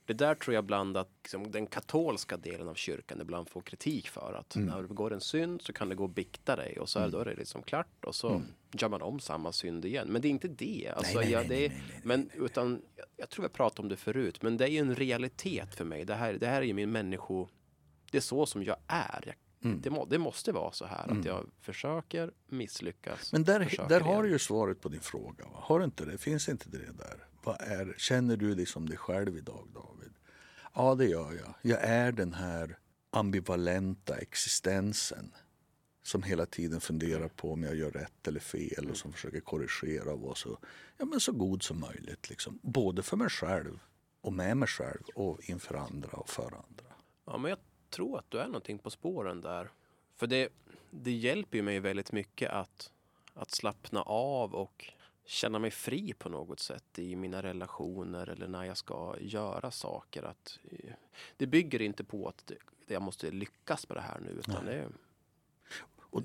det 0.10 0.14
där 0.26 0.36
tror 0.36 0.56
jag 0.56 0.64
bland 0.66 0.98
att 0.98 1.10
liksom, 1.24 1.52
den 1.52 1.68
katolska 1.68 2.38
delen 2.38 2.68
av 2.68 2.74
kyrkan 2.76 3.22
ibland 3.22 3.50
får 3.50 3.62
kritik 3.62 4.08
för. 4.10 4.34
Att 4.40 4.56
Mm. 4.56 4.68
när 4.68 4.82
du 4.82 4.88
begår 4.88 5.14
en 5.14 5.22
synd 5.22 5.62
så 5.62 5.74
kan 5.74 5.90
det 5.90 5.96
gå 5.96 6.04
och 6.04 6.10
bikta 6.10 6.56
dig 6.56 6.80
och 6.80 6.90
så 6.90 7.00
är, 7.00 7.10
då 7.10 7.20
är 7.20 7.26
det 7.26 7.36
liksom 7.36 7.64
klart 7.64 8.06
och 8.06 8.16
så 8.16 8.42
gör 8.72 8.90
man 8.90 9.02
om 9.02 9.20
samma 9.20 9.52
synd 9.52 9.86
igen. 9.86 10.08
Men 10.08 10.22
det 10.22 10.28
är 10.28 10.30
inte 10.30 10.48
det. 10.48 10.94
Alltså, 10.96 11.12
Mm. 11.12 11.24
nej, 11.24 11.32
jag, 11.34 11.50
det 11.50 11.66
är, 11.66 11.70
nej, 11.70 12.02
men 12.04 12.30
utan, 12.34 12.82
jag, 12.96 13.06
jag 13.18 13.30
tror 13.30 13.44
jag 13.46 13.54
pratade 13.54 13.82
om 13.82 13.90
det 13.90 13.98
förut, 13.98 14.42
men 14.42 14.58
det 14.58 14.66
är 14.66 14.70
ju 14.70 14.78
en 14.80 14.96
realitet 14.96 15.76
för 15.76 15.86
mig. 15.86 16.06
Det 16.06 16.16
här, 16.16 16.34
det 16.34 16.48
här 16.48 16.62
är 16.62 16.66
ju 16.66 16.74
min 16.74 16.92
människo... 16.92 17.48
Det 18.12 18.18
är 18.18 18.22
så 18.22 18.46
som 18.46 18.64
jag 18.64 18.78
är. 18.88 19.24
Jag, 19.26 19.36
Mm. 19.64 19.82
Det, 19.82 19.90
må, 19.90 20.06
det, 20.06 20.18
måste 20.18 20.52
vara 20.52 20.72
så 20.72 20.86
här 20.86 21.04
mm. 21.04 21.20
att 21.20 21.26
jag 21.26 21.46
försöker, 21.62 22.32
misslyckas. 22.48 23.32
Men 23.34 23.44
där, 23.44 23.86
där 23.90 24.00
har 24.02 24.24
du 24.24 24.30
ju 24.30 24.40
svaret 24.40 24.82
på 24.82 24.90
din 24.90 25.02
fråga. 25.02 25.44
Va? 25.46 25.50
Har 25.54 25.80
du 25.80 25.86
inte 25.86 26.06
det? 26.06 26.18
Finns 26.18 26.50
inte 26.50 26.70
det 26.70 26.78
där? 26.98 27.26
Vad 27.50 27.62
är, 27.62 27.94
känner 27.98 28.38
du 28.38 28.56
dig 28.56 28.66
som 28.66 28.90
dig 28.90 28.98
själv 28.98 29.38
idag 29.38 29.68
David? 29.74 30.14
Ja, 30.74 30.96
det 30.96 31.06
gör 31.06 31.34
jag. 31.34 31.54
Jag 31.62 31.84
är 31.84 32.12
den 32.12 32.34
här 32.34 32.78
ambivalenta 33.10 34.18
existensen 34.18 35.32
som 36.04 36.24
hela 36.24 36.46
tiden 36.46 36.82
funderar 36.82 37.28
på 37.28 37.54
om 37.54 37.64
jag 37.64 37.76
gör 37.76 37.92
rätt 37.92 38.28
eller 38.28 38.40
fel 38.40 38.90
och 38.90 38.98
som 38.98 39.14
försöker 39.14 39.40
korrigera 39.40 40.14
och 40.14 40.20
vara 40.20 40.36
så, 40.36 40.58
ja, 40.98 41.06
men 41.06 41.20
så 41.20 41.32
god 41.32 41.64
som 41.64 41.80
möjligt. 41.80 42.30
Liksom. 42.30 42.60
Både 42.62 43.04
för 43.04 43.18
mig 43.18 43.30
själv 43.30 43.80
och 44.22 44.34
med 44.34 44.58
mig 44.58 44.68
själv 44.68 45.04
och 45.16 45.50
inför 45.50 45.76
andra 45.76 46.12
och 46.12 46.30
för 46.30 46.44
andra. 46.44 46.94
Ja, 47.26 47.38
men 47.38 47.50
jag 47.50 47.60
tror 47.90 48.20
att 48.20 48.32
du 48.32 48.40
är 48.40 48.48
någonting 48.48 48.80
på 48.80 48.90
spåren 48.90 49.42
där. 49.42 49.72
För 50.16 50.28
det, 50.28 50.50
det 50.92 51.12
hjälper 51.12 51.58
ju 51.58 51.64
mig 51.64 51.80
väldigt 51.80 52.12
mycket 52.12 52.52
att, 52.52 52.92
att 53.34 53.52
slappna 53.52 54.02
av 54.02 54.56
och 54.56 54.94
känna 55.30 55.60
mig 55.60 55.72
fri 55.72 56.14
på 56.14 56.30
något 56.30 56.60
sätt 56.60 57.00
i 57.00 57.16
mina 57.16 57.44
relationer 57.44 58.30
eller 58.30 58.48
när 58.48 58.64
jag 58.64 58.78
ska 58.78 59.16
göra 59.20 59.72
saker. 59.72 60.24
Att, 60.24 60.60
det 61.38 61.48
bygger 61.48 61.82
inte 61.82 62.04
på 62.04 62.28
att 62.28 62.52
jag 62.88 63.02
måste 63.02 63.32
lyckas 63.32 63.90
med 63.90 63.98
det 63.98 64.02
här 64.02 64.20
nu. 64.20 64.30
Utan 64.30 64.66
det, 64.66 64.88
och, 66.00 66.24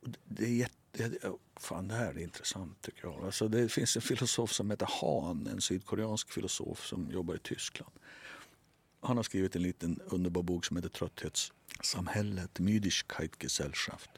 och 0.00 0.08
det 0.24 0.44
är 0.44 0.48
jätte, 0.48 1.18
fan 1.56 1.88
det 1.88 1.94
här 1.94 2.14
är 2.14 2.18
intressant 2.18 2.82
tycker 2.82 3.04
jag. 3.08 3.24
Alltså 3.24 3.48
det 3.48 3.68
finns 3.68 3.96
en 3.96 4.02
filosof 4.02 4.52
som 4.52 4.70
heter 4.70 4.88
Han, 5.00 5.46
en 5.46 5.60
sydkoreansk 5.60 6.30
filosof 6.32 6.86
som 6.86 7.10
jobbar 7.10 7.34
i 7.34 7.38
Tyskland. 7.38 7.92
Han 9.00 9.16
har 9.16 9.24
skrivit 9.24 9.56
en 9.56 9.62
liten 9.62 10.00
underbar 10.06 10.42
bok 10.42 10.64
som 10.64 10.76
heter 10.76 10.88
Trötthetssamhället, 10.88 12.58
Müdigkeitsgesellschaft. 12.60 14.10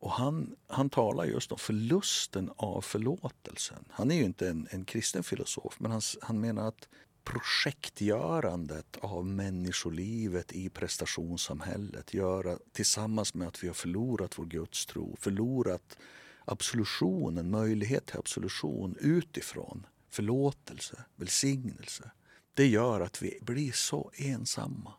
Och 0.00 0.10
han, 0.10 0.56
han 0.66 0.90
talar 0.90 1.24
just 1.24 1.52
om 1.52 1.58
förlusten 1.58 2.50
av 2.56 2.80
förlåtelsen. 2.80 3.84
Han 3.90 4.10
är 4.10 4.14
ju 4.14 4.24
inte 4.24 4.48
en, 4.48 4.68
en 4.70 4.84
kristen 4.84 5.22
filosof 5.22 5.80
men 5.80 5.90
han, 5.90 6.00
han 6.22 6.40
menar 6.40 6.68
att 6.68 6.88
projektgörandet 7.24 8.96
av 9.00 9.26
människolivet 9.26 10.52
i 10.52 10.68
prestationssamhället 10.68 12.14
göra, 12.14 12.58
tillsammans 12.72 13.34
med 13.34 13.48
att 13.48 13.62
vi 13.64 13.66
har 13.66 13.74
förlorat 13.74 14.38
vår 14.38 14.46
gudstro, 14.46 15.16
förlorat 15.20 15.98
absolutionen, 16.44 17.50
möjlighet 17.50 18.06
till 18.06 18.18
absolution 18.18 18.96
utifrån, 19.00 19.86
förlåtelse, 20.10 21.04
välsignelse. 21.16 22.10
Det 22.54 22.66
gör 22.66 23.00
att 23.00 23.22
vi 23.22 23.38
blir 23.42 23.72
så 23.72 24.10
ensamma. 24.14 24.92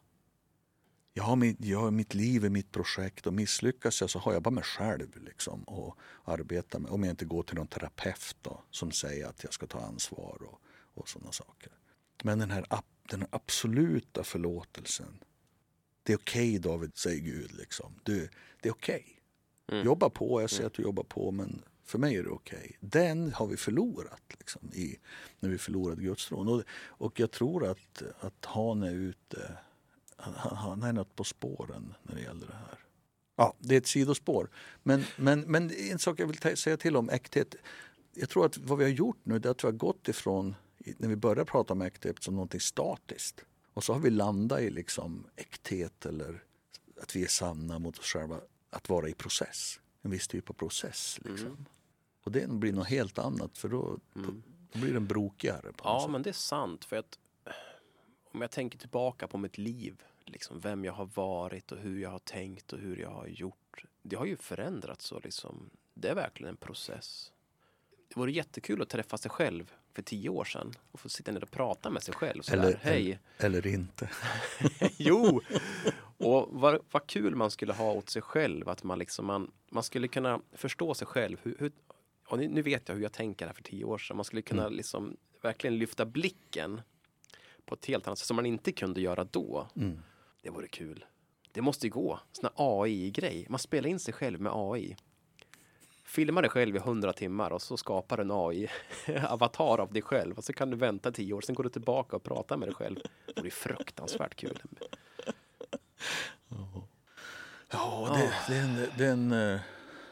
Jag 1.13 1.23
har, 1.23 1.35
mitt, 1.35 1.65
jag 1.65 1.79
har 1.79 1.91
mitt 1.91 2.13
liv 2.13 2.45
i 2.45 2.49
mitt 2.49 2.71
projekt 2.71 3.27
och 3.27 3.33
misslyckas 3.33 4.01
jag 4.01 4.09
så 4.09 4.19
har 4.19 4.33
jag 4.33 4.41
bara 4.41 4.51
mig 4.51 4.63
själv 4.63 5.23
liksom, 5.25 5.63
och 5.63 5.97
arbeta 6.23 6.79
med. 6.79 6.91
Om 6.91 7.03
jag 7.03 7.09
inte 7.09 7.25
går 7.25 7.43
till 7.43 7.55
någon 7.55 7.67
terapeut 7.67 8.35
då, 8.41 8.61
som 8.69 8.91
säger 8.91 9.27
att 9.27 9.43
jag 9.43 9.53
ska 9.53 9.67
ta 9.67 9.79
ansvar 9.79 10.37
och, 10.43 10.61
och 10.93 11.09
sådana 11.09 11.31
saker. 11.31 11.71
Men 12.23 12.39
den 12.39 12.51
här, 12.51 12.65
den 13.09 13.25
absoluta 13.29 14.23
förlåtelsen. 14.23 15.23
Det 16.03 16.13
är 16.13 16.17
okej 16.17 16.49
okay, 16.49 16.71
David, 16.71 16.97
säger 16.97 17.21
Gud. 17.21 17.51
Liksom. 17.51 17.93
Du, 18.03 18.29
det 18.61 18.69
är 18.69 18.73
okej. 18.73 19.05
Okay. 19.67 19.77
Mm. 19.77 19.85
Jobba 19.85 20.09
på, 20.09 20.41
jag 20.41 20.49
ser 20.49 20.57
mm. 20.57 20.67
att 20.67 20.73
du 20.73 20.83
jobbar 20.83 21.03
på 21.03 21.31
men 21.31 21.63
för 21.83 21.99
mig 21.99 22.15
är 22.15 22.23
det 22.23 22.29
okej. 22.29 22.57
Okay. 22.57 22.73
Den 22.79 23.33
har 23.33 23.47
vi 23.47 23.57
förlorat 23.57 24.23
liksom, 24.37 24.61
i, 24.73 24.99
när 25.39 25.49
vi 25.49 25.57
förlorade 25.57 26.01
gudstron. 26.01 26.47
Och, 26.47 26.63
och 26.85 27.19
jag 27.19 27.31
tror 27.31 27.67
att, 27.67 28.01
att 28.19 28.45
han 28.45 28.83
är 28.83 28.93
ute, 28.93 29.57
han, 30.21 30.57
han 30.57 30.83
är 30.83 30.93
något 30.93 31.15
på 31.15 31.23
spåren 31.23 31.93
när 32.03 32.15
det 32.15 32.21
gäller 32.21 32.47
det 32.47 32.53
här. 32.53 32.79
Ja, 33.35 33.53
det 33.59 33.75
är 33.75 33.77
ett 33.77 33.87
sidospår. 33.87 34.49
Men, 34.83 35.03
men, 35.17 35.41
men 35.41 35.71
en 35.71 35.99
sak 35.99 36.19
jag 36.19 36.27
vill 36.27 36.57
säga 36.57 36.77
till 36.77 36.95
om 36.95 37.09
äkthet. 37.09 37.55
Jag 38.13 38.29
tror 38.29 38.45
att 38.45 38.57
vad 38.57 38.77
vi 38.77 38.83
har 38.83 38.91
gjort 38.91 39.17
nu 39.23 39.35
är 39.35 39.47
att 39.47 39.63
vi 39.63 39.67
har 39.67 39.73
gått 39.73 40.07
ifrån 40.07 40.55
när 40.97 41.07
vi 41.07 41.15
börjar 41.15 41.45
prata 41.45 41.73
om 41.73 41.81
äkthet 41.81 42.23
som 42.23 42.35
någonting 42.35 42.59
statiskt. 42.59 43.45
Och 43.73 43.83
så 43.83 43.93
har 43.93 43.99
vi 43.99 44.09
landat 44.09 44.59
i 44.59 44.69
liksom 44.69 45.27
äkthet 45.35 46.05
eller 46.05 46.43
att 47.01 47.15
vi 47.15 47.23
är 47.23 47.27
sanna 47.27 47.79
mot 47.79 47.99
oss 47.99 48.05
själva. 48.05 48.39
Att 48.69 48.89
vara 48.89 49.09
i 49.09 49.13
process, 49.13 49.79
en 50.01 50.11
viss 50.11 50.27
typ 50.27 50.49
av 50.49 50.53
process. 50.53 51.19
Liksom. 51.25 51.47
Mm. 51.47 51.65
Och 52.23 52.31
det 52.31 52.47
blir 52.47 52.73
något 52.73 52.87
helt 52.87 53.19
annat 53.19 53.57
för 53.57 53.69
då, 53.69 53.99
mm. 54.15 54.43
då 54.73 54.79
blir 54.79 54.93
den 54.93 55.07
brokigare. 55.07 55.71
ja, 55.83 56.07
men 56.09 56.21
det 56.21 56.29
är 56.29 56.33
sant. 56.33 56.85
För 56.85 56.95
att 56.95 57.19
om 58.31 58.41
jag 58.41 58.51
tänker 58.51 58.79
tillbaka 58.79 59.27
på 59.27 59.37
mitt 59.37 59.57
liv, 59.57 60.03
liksom 60.25 60.59
vem 60.59 60.85
jag 60.85 60.93
har 60.93 61.05
varit 61.05 61.71
och 61.71 61.77
hur 61.77 62.01
jag 62.01 62.09
har 62.09 62.19
tänkt 62.19 62.73
och 62.73 62.79
hur 62.79 62.97
jag 62.97 63.09
har 63.09 63.27
gjort. 63.27 63.85
Det 64.01 64.15
har 64.15 64.25
ju 64.25 64.37
förändrats. 64.37 65.05
Så 65.05 65.19
liksom, 65.19 65.69
det 65.93 66.09
är 66.09 66.15
verkligen 66.15 66.49
en 66.49 66.57
process. 66.57 67.31
Det 68.07 68.19
vore 68.19 68.31
jättekul 68.31 68.81
att 68.81 68.89
träffa 68.89 69.17
sig 69.17 69.31
själv 69.31 69.73
för 69.93 70.01
tio 70.01 70.29
år 70.29 70.45
sedan 70.45 70.73
och 70.91 70.99
få 70.99 71.09
sitta 71.09 71.31
ner 71.31 71.43
och 71.43 71.51
prata 71.51 71.89
med 71.89 72.03
sig 72.03 72.13
själv. 72.13 72.41
Sådär, 72.41 72.63
eller, 72.63 72.77
Hej. 72.77 73.19
eller 73.37 73.67
inte. 73.67 74.09
jo! 74.97 75.41
Och 76.17 76.47
vad, 76.51 76.79
vad 76.91 77.07
kul 77.07 77.35
man 77.35 77.51
skulle 77.51 77.73
ha 77.73 77.91
åt 77.91 78.09
sig 78.09 78.21
själv. 78.21 78.69
Att 78.69 78.83
man, 78.83 78.99
liksom, 78.99 79.25
man, 79.25 79.51
man 79.69 79.83
skulle 79.83 80.07
kunna 80.07 80.41
förstå 80.53 80.93
sig 80.93 81.07
själv. 81.07 81.37
Hur, 81.43 81.55
hur, 81.59 81.71
nu 82.37 82.61
vet 82.61 82.87
jag 82.87 82.95
hur 82.95 83.03
jag 83.03 83.13
tänker 83.13 83.45
här 83.45 83.53
för 83.53 83.63
tio 83.63 83.85
år 83.85 83.97
sedan. 83.97 84.17
Man 84.17 84.25
skulle 84.25 84.41
kunna 84.41 84.61
mm. 84.61 84.73
liksom, 84.73 85.17
verkligen 85.41 85.77
lyfta 85.77 86.05
blicken 86.05 86.81
på 87.65 87.75
ett 87.75 87.85
helt 87.85 88.07
annat 88.07 88.19
sätt 88.19 88.27
som 88.27 88.35
man 88.35 88.45
inte 88.45 88.71
kunde 88.71 89.01
göra 89.01 89.23
då. 89.23 89.67
Mm. 89.75 89.99
Det 90.41 90.49
vore 90.49 90.67
kul. 90.67 91.05
Det 91.51 91.61
måste 91.61 91.87
ju 91.87 91.91
gå. 91.91 92.19
Sån 92.31 92.49
AI-grej. 92.55 93.45
Man 93.49 93.59
spelar 93.59 93.89
in 93.89 93.99
sig 93.99 94.13
själv 94.13 94.41
med 94.41 94.51
AI 94.55 94.95
filma 96.11 96.41
dig 96.41 96.49
själv 96.49 96.75
i 96.75 96.79
hundra 96.79 97.13
timmar 97.13 97.51
och 97.51 97.61
så 97.61 97.77
skapar 97.77 98.17
en 98.17 98.31
AI-avatar 98.31 99.77
av 99.79 99.93
dig 99.93 100.01
själv 100.01 100.37
och 100.37 100.43
så 100.43 100.53
kan 100.53 100.69
du 100.69 100.77
vänta 100.77 101.11
tio 101.11 101.33
år, 101.33 101.41
sen 101.41 101.55
går 101.55 101.63
du 101.63 101.69
tillbaka 101.69 102.15
och 102.15 102.23
pratar 102.23 102.57
med 102.57 102.67
dig 102.67 102.75
själv. 102.75 102.99
Det 103.35 103.41
blir 103.41 103.51
fruktansvärt 103.51 104.35
kul. 104.35 104.61
Ja, 107.73 108.09
det, 108.15 108.53
det, 108.53 108.59
är 108.59 108.63
en, 108.63 108.89
det 108.97 109.05
är 109.05 109.11
en 109.11 109.31
uh, 109.31 109.59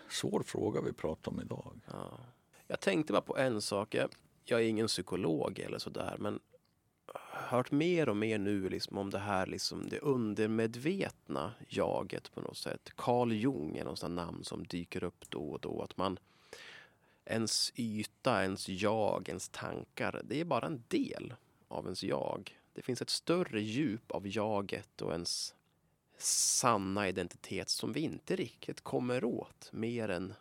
svår 0.09 0.43
fråga 0.43 0.81
vi 0.81 0.93
pratar 0.93 1.31
om 1.31 1.41
idag. 1.41 1.79
Ja. 1.91 2.19
Jag 2.67 2.79
tänkte 2.79 3.13
bara 3.13 3.21
på 3.21 3.37
en 3.37 3.61
sak. 3.61 3.95
Jag, 3.95 4.09
jag 4.45 4.61
är 4.61 4.65
ingen 4.65 4.87
psykolog 4.87 5.59
eller 5.59 5.77
sådär, 5.77 6.15
men 6.19 6.39
hört 7.49 7.71
mer 7.71 8.09
och 8.09 8.17
mer 8.17 8.37
nu 8.37 8.69
liksom 8.69 8.97
om 8.97 9.09
det 9.09 9.19
här 9.19 9.45
liksom 9.45 9.89
det 9.89 9.99
undermedvetna 9.99 11.53
jaget 11.67 12.31
på 12.31 12.41
något 12.41 12.57
sätt. 12.57 12.91
Carl 12.95 13.31
Jung 13.31 13.77
är 13.77 13.83
något 13.83 14.09
namn 14.11 14.43
som 14.43 14.63
dyker 14.63 15.03
upp 15.03 15.29
då 15.29 15.51
och 15.51 15.59
då. 15.59 15.81
Att 15.81 15.97
man 15.97 16.19
ens 17.25 17.71
yta, 17.75 18.43
ens 18.43 18.69
jag, 18.69 19.29
ens 19.29 19.49
tankar, 19.49 20.21
det 20.23 20.39
är 20.39 20.45
bara 20.45 20.65
en 20.65 20.83
del 20.87 21.33
av 21.67 21.85
ens 21.85 22.03
jag. 22.03 22.59
Det 22.73 22.81
finns 22.81 23.01
ett 23.01 23.09
större 23.09 23.61
djup 23.61 24.11
av 24.11 24.27
jaget 24.27 25.01
och 25.01 25.11
ens 25.11 25.55
sanna 26.17 27.07
identitet 27.07 27.69
som 27.69 27.93
vi 27.93 27.99
inte 27.99 28.35
riktigt 28.35 28.81
kommer 28.81 29.23
åt 29.23 29.69
mer 29.71 30.09
än 30.09 30.33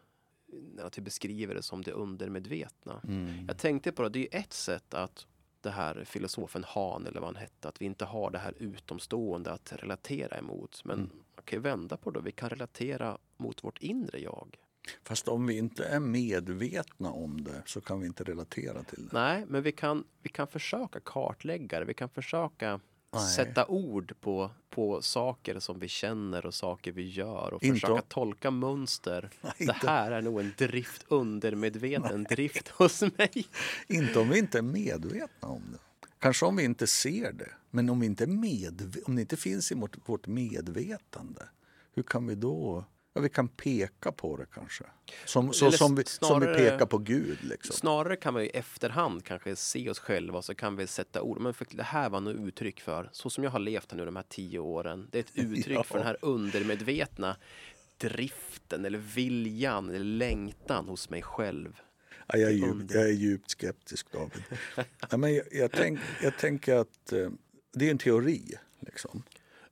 att 0.82 0.98
vi 0.98 1.02
beskriver 1.02 1.54
det 1.54 1.62
som 1.62 1.82
det 1.82 1.92
undermedvetna. 1.92 3.00
Mm. 3.04 3.46
Jag 3.46 3.58
tänkte 3.58 3.92
på 3.92 4.02
det, 4.02 4.08
det 4.08 4.34
är 4.34 4.40
ett 4.40 4.52
sätt 4.52 4.94
att 4.94 5.26
det 5.60 5.70
här 5.70 6.04
filosofen 6.04 6.64
Han 6.68 7.06
eller 7.06 7.20
vad 7.20 7.28
han 7.28 7.36
hette, 7.36 7.68
att 7.68 7.80
vi 7.80 7.84
inte 7.84 8.04
har 8.04 8.30
det 8.30 8.38
här 8.38 8.54
utomstående 8.58 9.52
att 9.52 9.72
relatera 9.72 10.38
emot. 10.38 10.84
Men 10.84 10.98
mm. 10.98 11.10
man 11.36 11.44
kan 11.44 11.56
ju 11.56 11.62
vända 11.62 11.96
på 11.96 12.10
det, 12.10 12.20
vi 12.20 12.32
kan 12.32 12.50
relatera 12.50 13.18
mot 13.36 13.64
vårt 13.64 13.78
inre 13.78 14.18
jag. 14.18 14.56
Fast 15.02 15.28
om 15.28 15.46
vi 15.46 15.58
inte 15.58 15.84
är 15.84 16.00
medvetna 16.00 17.10
om 17.10 17.44
det 17.44 17.62
så 17.66 17.80
kan 17.80 18.00
vi 18.00 18.06
inte 18.06 18.24
relatera 18.24 18.82
till 18.82 19.06
det. 19.06 19.12
Nej, 19.12 19.44
men 19.48 19.62
vi 19.62 19.72
kan, 19.72 20.04
vi 20.22 20.28
kan 20.28 20.46
försöka 20.46 21.00
kartlägga 21.00 21.78
det, 21.78 21.84
vi 21.84 21.94
kan 21.94 22.08
försöka 22.08 22.80
Nej. 23.12 23.26
sätta 23.26 23.66
ord 23.66 24.14
på, 24.20 24.50
på 24.78 25.02
saker 25.02 25.58
som 25.58 25.78
vi 25.78 25.88
känner 25.88 26.46
och 26.46 26.54
saker 26.54 26.92
vi 26.92 27.08
gör 27.08 27.54
och 27.54 27.62
inte 27.62 27.80
försöka 27.80 28.02
tolka 28.02 28.50
mönster. 28.50 29.30
Nej, 29.40 29.52
det 29.58 29.88
här 29.88 30.10
är 30.10 30.22
nog 30.22 30.40
en 30.40 30.54
drift, 30.58 31.04
undermedveten 31.08 32.22
Nej. 32.22 32.36
drift 32.36 32.68
hos 32.78 33.00
mig. 33.00 33.46
Inte 33.86 34.18
om 34.18 34.28
vi 34.28 34.38
inte 34.38 34.58
är 34.58 34.62
medvetna 34.62 35.48
om 35.48 35.62
det. 35.72 36.08
Kanske 36.18 36.46
om 36.46 36.56
vi 36.56 36.64
inte 36.64 36.86
ser 36.86 37.32
det. 37.32 37.50
Men 37.70 37.90
om, 37.90 38.00
vi 38.00 38.06
inte 38.06 38.24
om 39.04 39.14
det 39.16 39.20
inte 39.20 39.36
finns 39.36 39.72
i 39.72 39.74
vårt, 39.74 40.08
vårt 40.08 40.26
medvetande, 40.26 41.48
hur 41.94 42.02
kan 42.02 42.26
vi 42.26 42.34
då 42.34 42.84
Ja, 43.18 43.22
vi 43.22 43.28
kan 43.28 43.48
peka 43.48 44.12
på 44.12 44.36
det 44.36 44.46
kanske. 44.54 44.84
Som, 45.24 45.52
så, 45.52 45.72
som, 45.72 45.94
vi, 45.94 46.04
snarare, 46.04 46.40
som 46.44 46.52
vi 46.64 46.70
pekar 46.70 46.86
på 46.86 46.98
Gud. 46.98 47.38
Liksom. 47.42 47.76
Snarare 47.76 48.16
kan 48.16 48.34
vi 48.34 48.44
i 48.44 48.48
efterhand 48.48 49.24
kanske 49.24 49.56
se 49.56 49.90
oss 49.90 49.98
själva 49.98 50.38
och 50.38 50.44
så 50.44 50.54
kan 50.54 50.76
vi 50.76 50.86
sätta 50.86 51.22
ord. 51.22 51.40
Men 51.40 51.54
för 51.54 51.66
det 51.70 51.82
här 51.82 52.10
var 52.10 52.20
nog 52.20 52.48
uttryck 52.48 52.80
för, 52.80 53.08
så 53.12 53.30
som 53.30 53.44
jag 53.44 53.50
har 53.50 53.58
levt 53.58 53.94
nu 53.94 54.04
de 54.04 54.16
här 54.16 54.24
tio 54.28 54.58
åren. 54.58 55.08
Det 55.10 55.18
är 55.18 55.20
ett 55.20 55.30
uttryck 55.34 55.78
ja. 55.78 55.82
för 55.82 55.98
den 55.98 56.06
här 56.06 56.16
undermedvetna 56.22 57.36
driften 57.98 58.84
eller 58.84 58.98
viljan 58.98 59.88
eller 59.88 60.04
längtan 60.04 60.88
hos 60.88 61.10
mig 61.10 61.22
själv. 61.22 61.80
Ja, 62.26 62.38
jag, 62.38 62.50
är 62.50 62.54
djupt, 62.54 62.94
jag 62.94 63.04
är 63.04 63.12
djupt 63.12 63.50
skeptisk 63.50 64.12
David. 64.12 64.42
ja, 65.10 65.16
men 65.16 65.34
jag, 65.34 65.44
jag, 65.52 65.72
tänk, 65.72 66.00
jag 66.22 66.38
tänker 66.38 66.74
att 66.74 67.12
eh, 67.12 67.30
det 67.72 67.86
är 67.86 67.90
en 67.90 67.98
teori. 67.98 68.54
Liksom. 68.80 69.22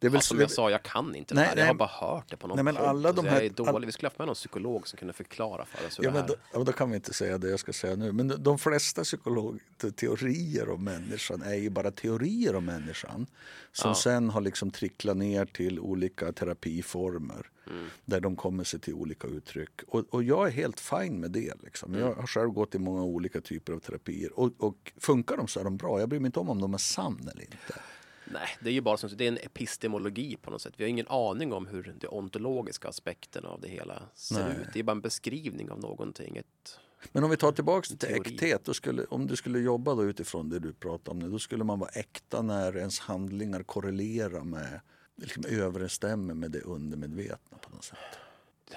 Det 0.07 0.09
är 0.09 0.13
väl 0.13 0.19
Ja, 0.19 0.21
som 0.23 0.41
jag 0.41 0.51
sa, 0.51 0.71
jag 0.71 0.83
kan 0.83 1.15
inte 1.17 1.35
Nej, 1.35 1.45
det 1.45 1.51
här. 1.51 1.57
Jag 1.59 1.67
har 1.67 1.75
bara 1.75 1.89
hört 2.17 2.31
det 2.31 2.37
på 2.37 2.47
någon 2.47 2.55
Nej, 2.57 2.65
men 2.65 2.77
alla 2.77 3.13
de 3.13 3.19
Alltså, 3.21 3.35
här- 3.35 3.51
jag 3.57 3.69
all- 3.69 3.85
Vi 3.85 3.93
skulle 3.93 4.07
haft 4.07 4.19
med 4.19 4.27
någon 4.27 4.35
psykolog 4.35 4.89
som 4.89 4.97
kunde 4.99 5.13
förklara 5.15 5.65
för 5.65 5.87
oss 5.87 5.99
hur 5.99 6.05
Ja, 6.05 6.11
det 6.11 6.21
här... 6.21 6.29
då, 6.29 6.35
ja, 6.53 6.59
då 6.65 6.73
kan 6.73 6.91
vi 6.91 6.97
inte 6.97 7.13
säga 7.15 7.39
det 7.39 7.51
jag 7.51 7.61
ska 7.61 7.73
säga 7.73 7.97
nu. 7.97 8.13
Men 8.13 8.29
de, 8.29 8.35
de 8.43 8.59
flesta 8.59 9.05
psykologteorier 9.05 10.69
om 10.71 10.85
människan 10.85 11.43
är 11.43 11.55
ju 11.55 11.71
bara 11.71 11.91
teorier 11.91 12.55
om 12.57 12.65
människan. 12.65 13.27
Som 13.73 13.89
Ja. 13.91 13.95
sen 13.95 14.31
har 14.31 14.41
liksom 14.41 14.71
tricklat 14.71 15.17
ner 15.17 15.45
till 15.45 15.81
olika 15.81 16.33
terapiformer. 16.33 17.51
Mm. 17.71 17.87
Där 18.05 18.21
de 18.21 18.37
kommer 18.37 18.65
sig 18.65 18.81
till 18.81 18.95
olika 18.95 19.29
uttryck. 19.29 19.81
Och, 19.89 20.05
och 20.15 20.23
jag 20.23 20.47
är 20.47 20.51
helt 20.51 20.81
fin 20.81 21.21
med 21.21 21.31
det. 21.31 21.53
Liksom. 21.63 21.95
Jag 21.95 22.03
Mm. 22.03 22.17
har 22.19 22.27
själv 22.27 22.51
gått 22.51 22.75
i 22.75 22.79
många 22.79 23.03
olika 23.03 23.41
typer 23.41 23.73
av 23.73 23.79
terapier. 23.79 24.39
Och, 24.39 24.51
och 24.59 24.93
funkar 25.01 25.37
de 25.37 25.49
så 25.49 25.61
är 25.61 25.65
de 25.65 25.77
bra. 25.77 26.01
Jag 26.01 26.09
bryr 26.09 26.21
mig 26.21 26.27
inte 26.29 26.41
om 26.41 26.49
om 26.51 26.61
de 26.61 26.75
är 26.75 26.79
sann 26.79 27.29
eller 27.33 27.43
inte. 27.43 27.75
Nej, 28.33 28.49
det 28.61 28.69
är 28.71 28.73
ju 28.73 28.81
bara 28.81 28.97
som, 28.97 29.11
det 29.17 29.25
är 29.25 29.29
en 29.29 29.39
epistemologi 29.39 30.37
på 30.37 30.51
något 30.51 30.63
sätt. 30.63 30.75
Vi 30.77 30.85
har 30.85 30.89
ingen 30.89 31.09
aning 31.09 31.53
om 31.53 31.67
hur 31.67 31.95
de 32.01 32.09
ontologiska 32.09 32.89
aspekterna 32.89 33.49
av 33.49 33.61
det 33.61 33.69
hela 33.69 34.03
ser 34.15 34.49
Nej. 34.49 34.57
ut. 34.61 34.69
Det 34.73 34.79
är 34.79 34.83
bara 34.83 34.93
en 34.93 35.01
beskrivning 35.01 35.71
av 35.71 35.81
någonting. 35.81 36.37
Ett, 36.37 36.81
Men 37.13 37.25
om 37.25 37.31
vi 37.31 37.37
tar 37.37 37.53
tillbaka 37.53 37.97
till 37.97 38.15
äkthet. 38.15 38.65
Då 38.65 38.75
skulle, 38.75 39.05
om 39.05 39.27
du 39.27 39.37
skulle 39.37 39.59
jobba 39.59 39.95
då 39.95 40.05
utifrån 40.05 40.49
det 40.49 40.59
du 40.59 40.73
pratar 40.73 41.13
om 41.13 41.19
nu. 41.19 41.29
Då 41.29 41.39
skulle 41.39 41.65
man 41.65 41.79
vara 41.79 41.91
äkta 41.91 42.43
när 42.43 42.77
ens 42.77 42.99
handlingar 42.99 43.63
korrelerar 43.63 44.45
med, 44.45 44.81
liksom 45.17 45.45
överensstämmer 45.49 46.35
med 46.35 46.51
det 46.51 46.61
undermedvetna 46.61 47.59
på 47.59 47.75
något 47.75 47.85
sätt. 47.85 47.99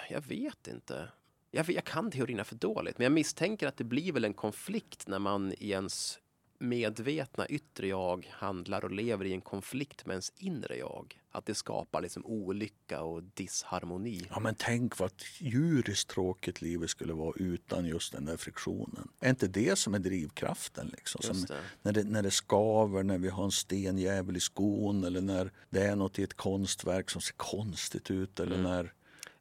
jag 0.10 0.22
vet 0.22 0.68
inte. 0.68 1.10
Jag, 1.52 1.70
jag 1.70 1.84
kan 1.84 2.12
teorierna 2.12 2.44
för 2.44 2.56
dåligt, 2.56 2.98
men 2.98 3.04
jag 3.04 3.12
misstänker 3.12 3.68
att 3.68 3.78
det 3.78 3.84
blir 3.84 4.14
väl 4.14 4.26
en 4.26 4.34
konflikt 4.34 5.08
när 5.08 5.20
man 5.20 5.54
i 5.58 5.70
ens 5.70 6.20
medvetna 6.60 7.48
yttre 7.48 7.88
jag 7.88 8.30
handlar 8.32 8.86
och 8.86 8.92
lever 8.92 9.26
i 9.26 9.34
en 9.34 9.42
konflikt 9.42 10.06
med 10.06 10.14
ens 10.14 10.34
inre 10.38 10.78
jag. 10.78 11.20
Att 11.32 11.46
det 11.46 11.56
skapar 11.56 12.02
liksom 12.02 12.26
olycka 12.26 13.02
och 13.02 13.24
disharmoni. 13.24 14.28
Ja 14.30 14.40
men 14.40 14.56
tänk 14.58 15.00
vad 15.00 15.12
djuriskt 15.40 16.10
tråkigt 16.10 16.62
livet 16.62 16.90
skulle 16.90 17.14
vara 17.14 17.34
utan 17.36 17.86
just 17.86 18.12
den 18.14 18.26
där 18.26 18.38
friktionen. 18.38 19.08
Är 19.20 19.30
inte 19.30 19.48
det 19.48 19.76
som 19.76 19.94
är 19.94 20.00
drivkraften? 20.00 20.88
Liksom? 20.88 21.22
Som, 21.22 21.46
det. 21.46 21.62
när, 21.82 21.92
det, 21.92 22.04
när 22.04 22.24
det 22.24 22.32
skaver, 22.32 23.04
när 23.04 23.18
vi 23.18 23.30
har 23.30 23.44
en 23.44 23.52
stenjävel 23.52 24.38
i 24.38 24.40
skon 24.40 25.04
eller 25.04 25.22
när 25.22 25.52
det 25.70 25.84
är 25.84 25.96
något 25.96 26.20
i 26.20 26.24
ett 26.24 26.34
konstverk 26.34 27.10
som 27.10 27.22
ser 27.22 27.36
konstigt 27.38 28.12
ut. 28.12 28.40
Eller 28.40 28.58
när, 28.58 28.80
Mm. 28.80 28.92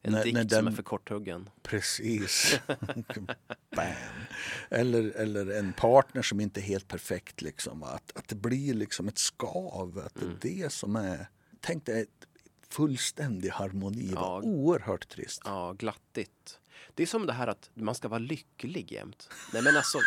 En 0.03 0.13
när, 0.13 0.25
dikt 0.25 0.35
när 0.35 0.41
som 0.43 0.49
den- 0.49 0.67
är 0.69 0.77
för 0.77 0.83
korthuggen. 0.83 1.51
Precis. 1.63 2.61
Bam. 3.77 3.87
Eller, 4.71 5.11
eller 5.11 5.51
en 5.59 5.73
partner 5.73 6.23
som 6.23 6.41
inte 6.41 6.61
är 6.61 6.63
helt 6.63 6.89
perfekt. 6.89 7.43
Liksom. 7.43 7.83
Att, 7.83 8.13
att 8.17 8.29
det 8.29 8.35
blir 8.35 8.75
liksom 8.75 9.09
ett 9.09 9.19
skav. 9.19 9.99
Att 10.07 10.23
Mm. 10.23 10.37
det 10.41 10.49
är 10.61 10.65
det 10.65 10.71
som 10.71 10.97
är... 10.97 11.29
Tänk 11.61 11.87
dig 11.87 12.07
fullständig 12.69 13.49
harmoni. 13.51 14.11
Ja. 14.15 14.41
Ja. 14.43 14.49
Oerhört 14.49 15.09
trist. 15.09 15.43
Ja, 15.45 15.73
glattigt. 15.73 16.59
Det 16.95 17.03
är 17.03 17.07
som 17.07 17.27
det 17.27 17.33
här 17.33 17.47
att 17.47 17.71
man 17.75 17.95
ska 17.95 18.09
vara 18.09 18.19
lycklig 18.19 18.93
jämt. 18.93 19.29
Nej 19.53 19.63
men 19.63 19.77
alltså, 19.77 19.99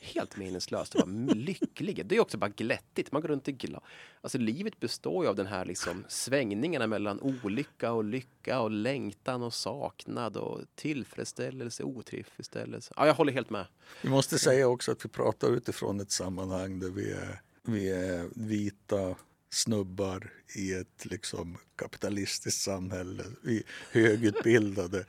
helt 0.00 0.36
meningslöst 0.36 0.94
att 0.94 1.00
vara 1.00 1.34
lycklig. 1.34 2.06
Det 2.06 2.16
är 2.16 2.20
också 2.20 2.38
bara 2.38 2.50
glättigt. 2.50 3.12
Man 3.12 3.22
går 3.22 3.28
runt 3.28 3.48
och 3.48 3.54
glad. 3.54 3.82
Alltså 4.20 4.38
livet 4.38 4.80
består 4.80 5.24
ju 5.24 5.30
av 5.30 5.36
den 5.36 5.46
här 5.46 5.64
liksom 5.64 6.04
svängningarna 6.08 6.86
mellan 6.86 7.20
olycka 7.20 7.92
och 7.92 8.04
lycka 8.04 8.60
och 8.60 8.70
längtan 8.70 9.42
och 9.42 9.54
saknad 9.54 10.36
och 10.36 10.60
tillfredsställelse 10.74 11.82
och 11.82 11.90
otillfredsställelse. 11.90 12.94
Ja, 12.96 13.06
jag 13.06 13.14
håller 13.14 13.32
helt 13.32 13.50
med. 13.50 13.66
Vi 14.02 14.08
måste 14.08 14.38
säga 14.38 14.68
också 14.68 14.92
att 14.92 15.04
vi 15.04 15.08
pratar 15.08 15.48
utifrån 15.48 16.00
ett 16.00 16.10
sammanhang 16.10 16.78
där 16.78 16.90
vi 16.90 17.12
är, 17.12 17.40
vi 17.62 17.90
är 17.90 18.28
vita 18.34 19.16
snubbar 19.50 20.32
i 20.56 20.72
ett 20.72 21.04
liksom 21.04 21.58
kapitalistiskt 21.76 22.60
samhälle. 22.60 23.24
Vi 23.42 23.56
är 23.56 23.64
högutbildade. 23.90 25.04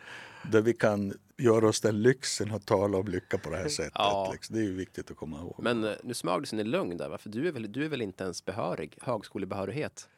Där 0.51 0.61
vi 0.61 0.73
kan 0.73 1.13
göra 1.37 1.67
oss 1.67 1.81
den 1.81 2.01
lyxen 2.01 2.51
att 2.51 2.65
tala 2.65 2.97
om 2.97 3.07
lycka 3.07 3.37
på 3.37 3.49
det 3.49 3.57
här 3.57 3.67
sättet. 3.69 3.91
Ja. 3.95 4.29
Liksom. 4.33 4.55
Det 4.55 4.61
är 4.61 4.65
ju 4.65 4.73
viktigt 4.75 5.11
att 5.11 5.17
komma 5.17 5.37
ihåg. 5.39 5.55
Men 5.59 5.83
eh, 5.83 5.93
nu 6.03 6.13
smög 6.13 6.41
du 6.41 6.45
sin 6.45 6.59
i 6.59 6.63
lögn 6.63 6.97
där, 6.97 7.09
va? 7.09 7.17
för 7.17 7.29
du 7.29 7.47
är, 7.47 7.51
väl, 7.51 7.71
du 7.71 7.85
är 7.85 7.89
väl 7.89 8.01
inte 8.01 8.23
ens 8.23 8.45
behörig, 8.45 8.97
högskolebehörighet? 9.01 10.09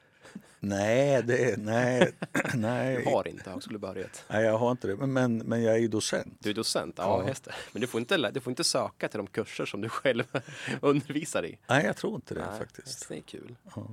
Nej, 0.59 1.23
det 1.23 1.51
är, 1.51 1.57
nej, 1.57 2.11
Du 2.53 2.57
nej. 2.59 3.05
har 3.05 3.27
inte 3.27 3.49
högskolebehörighet. 3.49 4.25
nej, 4.29 4.43
jag 4.45 4.57
har 4.57 4.71
inte 4.71 4.87
det. 4.87 4.95
Men, 4.95 5.13
men, 5.13 5.37
men 5.37 5.63
jag 5.63 5.73
är 5.75 5.79
ju 5.79 5.87
docent. 5.87 6.37
Du 6.39 6.49
är 6.49 6.53
docent, 6.53 6.95
ja, 6.97 7.21
Ja. 7.23 7.27
just 7.27 7.43
det. 7.43 7.53
Men 7.71 7.81
du 7.81 7.87
får, 7.87 7.99
inte, 7.99 8.31
du 8.31 8.39
får 8.39 8.51
inte 8.51 8.63
söka 8.63 9.07
till 9.07 9.17
de 9.17 9.27
kurser 9.27 9.65
som 9.65 9.81
du 9.81 9.89
själv 9.89 10.23
undervisar 10.81 11.45
i. 11.45 11.57
Nej, 11.69 11.85
jag 11.85 11.97
tror 11.97 12.15
inte 12.15 12.33
det 12.33 12.45
Nej, 12.49 12.59
faktiskt. 12.59 13.09
Det 13.09 13.17
är 13.17 13.21
kul. 13.21 13.55
Ja. 13.75 13.87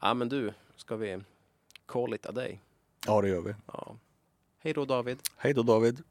Ja, 0.00 0.14
men 0.14 0.28
du, 0.28 0.52
ska 0.76 0.96
vi 0.96 1.20
call 1.86 2.14
it 2.14 2.26
a 2.26 2.32
day? 2.32 2.60
ja, 3.06 3.22
det 3.22 3.28
gör 3.28 3.40
vi. 3.40 3.54
Ja. 3.66 3.96
Hej 4.64 4.72
då 4.72 4.84
David. 4.84 5.18
Hej 5.36 5.54
då 5.54 5.62
David. 5.62 6.02